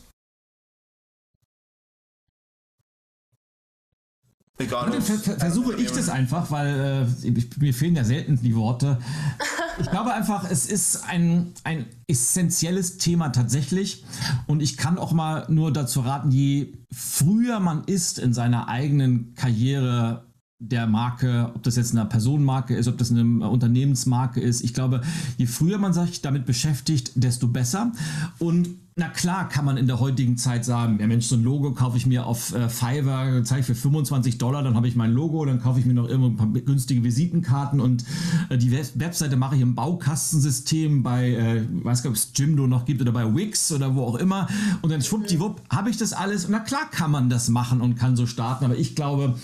[4.59, 5.01] Egal.
[5.01, 8.99] Ver ver versuche ich das einfach, weil äh, mir fehlen ja selten die Worte.
[9.79, 14.05] Ich glaube einfach, es ist ein, ein essentielles Thema tatsächlich.
[14.45, 19.33] Und ich kann auch mal nur dazu raten, je früher man ist in seiner eigenen
[19.33, 20.27] Karriere,
[20.59, 24.61] der Marke, ob das jetzt eine Personenmarke ist, ob das eine Unternehmensmarke ist.
[24.61, 25.01] Ich glaube,
[25.37, 27.91] je früher man sich damit beschäftigt, desto besser.
[28.39, 31.71] Und na klar kann man in der heutigen Zeit sagen, ja Mensch, so ein Logo
[31.71, 35.11] kaufe ich mir auf äh, Fiverr, zeige ich für 25 Dollar, dann habe ich mein
[35.11, 38.05] Logo, dann kaufe ich mir noch irgendwo ein paar günstige Visitenkarten und
[38.49, 42.67] äh, die Webseite mache ich im Baukastensystem bei, äh, weiß gar nicht, ob es Jimdo
[42.67, 44.47] noch gibt oder bei Wix oder wo auch immer
[44.81, 46.45] und dann schwuppdiwupp habe ich das alles.
[46.45, 49.35] Und na klar kann man das machen und kann so starten, aber ich glaube,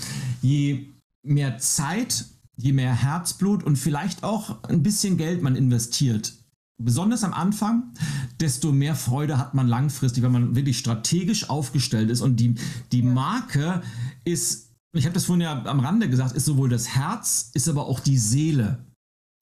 [0.42, 0.86] je
[1.24, 2.26] mehr Zeit,
[2.56, 6.34] je mehr Herzblut und vielleicht auch ein bisschen Geld man investiert,
[6.80, 7.94] besonders am Anfang,
[8.40, 12.22] desto mehr Freude hat man langfristig, wenn man wirklich strategisch aufgestellt ist.
[12.22, 12.56] Und die,
[12.92, 13.82] die Marke
[14.24, 17.86] ist, ich habe das vorhin ja am Rande gesagt, ist sowohl das Herz, ist aber
[17.86, 18.86] auch die Seele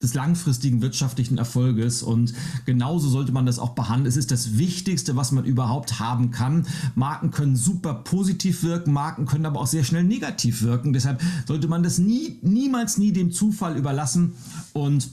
[0.00, 2.32] des langfristigen wirtschaftlichen Erfolges und
[2.66, 4.06] genauso sollte man das auch behandeln.
[4.06, 6.66] Es ist das Wichtigste, was man überhaupt haben kann.
[6.94, 10.92] Marken können super positiv wirken, Marken können aber auch sehr schnell negativ wirken.
[10.92, 14.34] Deshalb sollte man das nie, niemals nie dem Zufall überlassen
[14.72, 15.08] und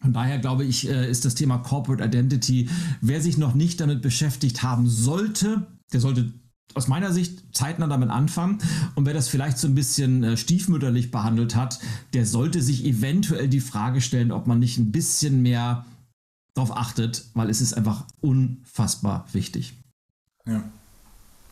[0.00, 2.68] von daher glaube ich, äh, ist das Thema Corporate Identity,
[3.00, 6.32] wer sich noch nicht damit beschäftigt haben sollte, der sollte
[6.74, 8.58] aus meiner Sicht zeitnah damit anfangen.
[8.94, 11.80] Und wer das vielleicht so ein bisschen äh, stiefmütterlich behandelt hat,
[12.12, 15.86] der sollte sich eventuell die Frage stellen, ob man nicht ein bisschen mehr
[16.54, 19.74] darauf achtet, weil es ist einfach unfassbar wichtig.
[20.46, 20.62] Ja.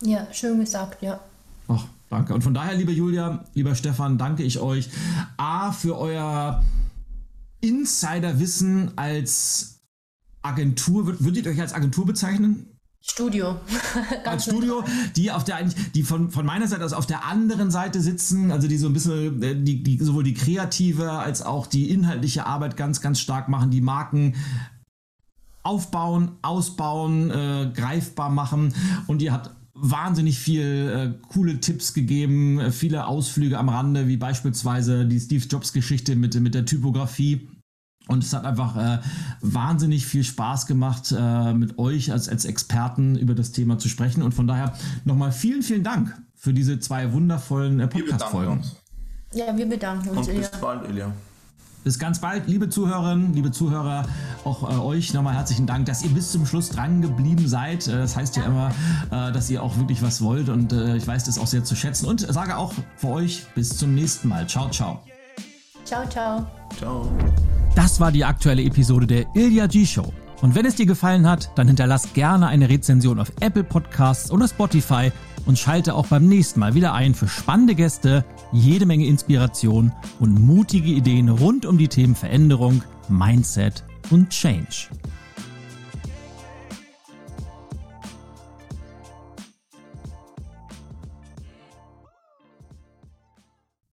[0.03, 1.19] Ja, schön gesagt, ja.
[1.69, 2.35] Ach, danke.
[2.35, 4.91] Und von daher, liebe Julia, lieber Stefan, danke ich euch
[5.39, 6.63] A für euer
[7.67, 9.81] Insiderwissen als
[10.43, 11.07] Agentur.
[11.21, 12.67] Würdet ihr euch als Agentur bezeichnen?
[13.09, 13.61] Studio.
[14.25, 14.83] Als Studio,
[15.15, 15.63] die auf der
[15.95, 18.93] die von, von meiner Seite aus auf der anderen Seite sitzen, also die so ein
[18.93, 23.49] bisschen, äh, die, die sowohl die kreative als auch die inhaltliche Arbeit ganz, ganz stark
[23.49, 24.35] machen, die Marken
[25.63, 28.75] aufbauen, ausbauen, äh, greifbar machen
[29.07, 34.17] und ihr habt wahnsinnig viel äh, coole Tipps gegeben, äh, viele Ausflüge am Rande, wie
[34.17, 37.49] beispielsweise die Steve Jobs Geschichte mit, mit der Typografie.
[38.09, 38.99] Und es hat einfach äh,
[39.41, 44.23] wahnsinnig viel Spaß gemacht, äh, mit euch als, als Experten über das Thema zu sprechen.
[44.23, 48.63] Und von daher nochmal vielen, vielen Dank für diese zwei wundervollen äh, Podcast-Folgen.
[49.35, 50.29] Ja, wir bedanken uns.
[50.29, 51.13] Und bis bald, Ilja.
[51.87, 54.07] Bis ganz bald, liebe Zuhörerinnen, liebe Zuhörer,
[54.45, 57.87] auch äh, euch nochmal herzlichen Dank, dass ihr bis zum Schluss dran geblieben seid.
[57.87, 58.71] Äh, das heißt ja immer,
[59.13, 61.77] äh, dass ihr auch wirklich was wollt und äh, ich weiß das auch sehr zu
[61.77, 64.49] schätzen und sage auch für euch bis zum nächsten Mal.
[64.49, 65.01] Ciao, ciao.
[65.85, 66.45] Ciao, ciao.
[66.77, 67.09] Ciao.
[67.77, 70.11] Das war die aktuelle Episode der Ilya G Show.
[70.41, 74.49] Und wenn es dir gefallen hat, dann hinterlass gerne eine Rezension auf Apple Podcasts oder
[74.49, 75.13] Spotify
[75.45, 80.41] und schalte auch beim nächsten Mal wieder ein für spannende Gäste, jede Menge Inspiration und
[80.41, 84.89] mutige Ideen rund um die Themen Veränderung, Mindset und Change.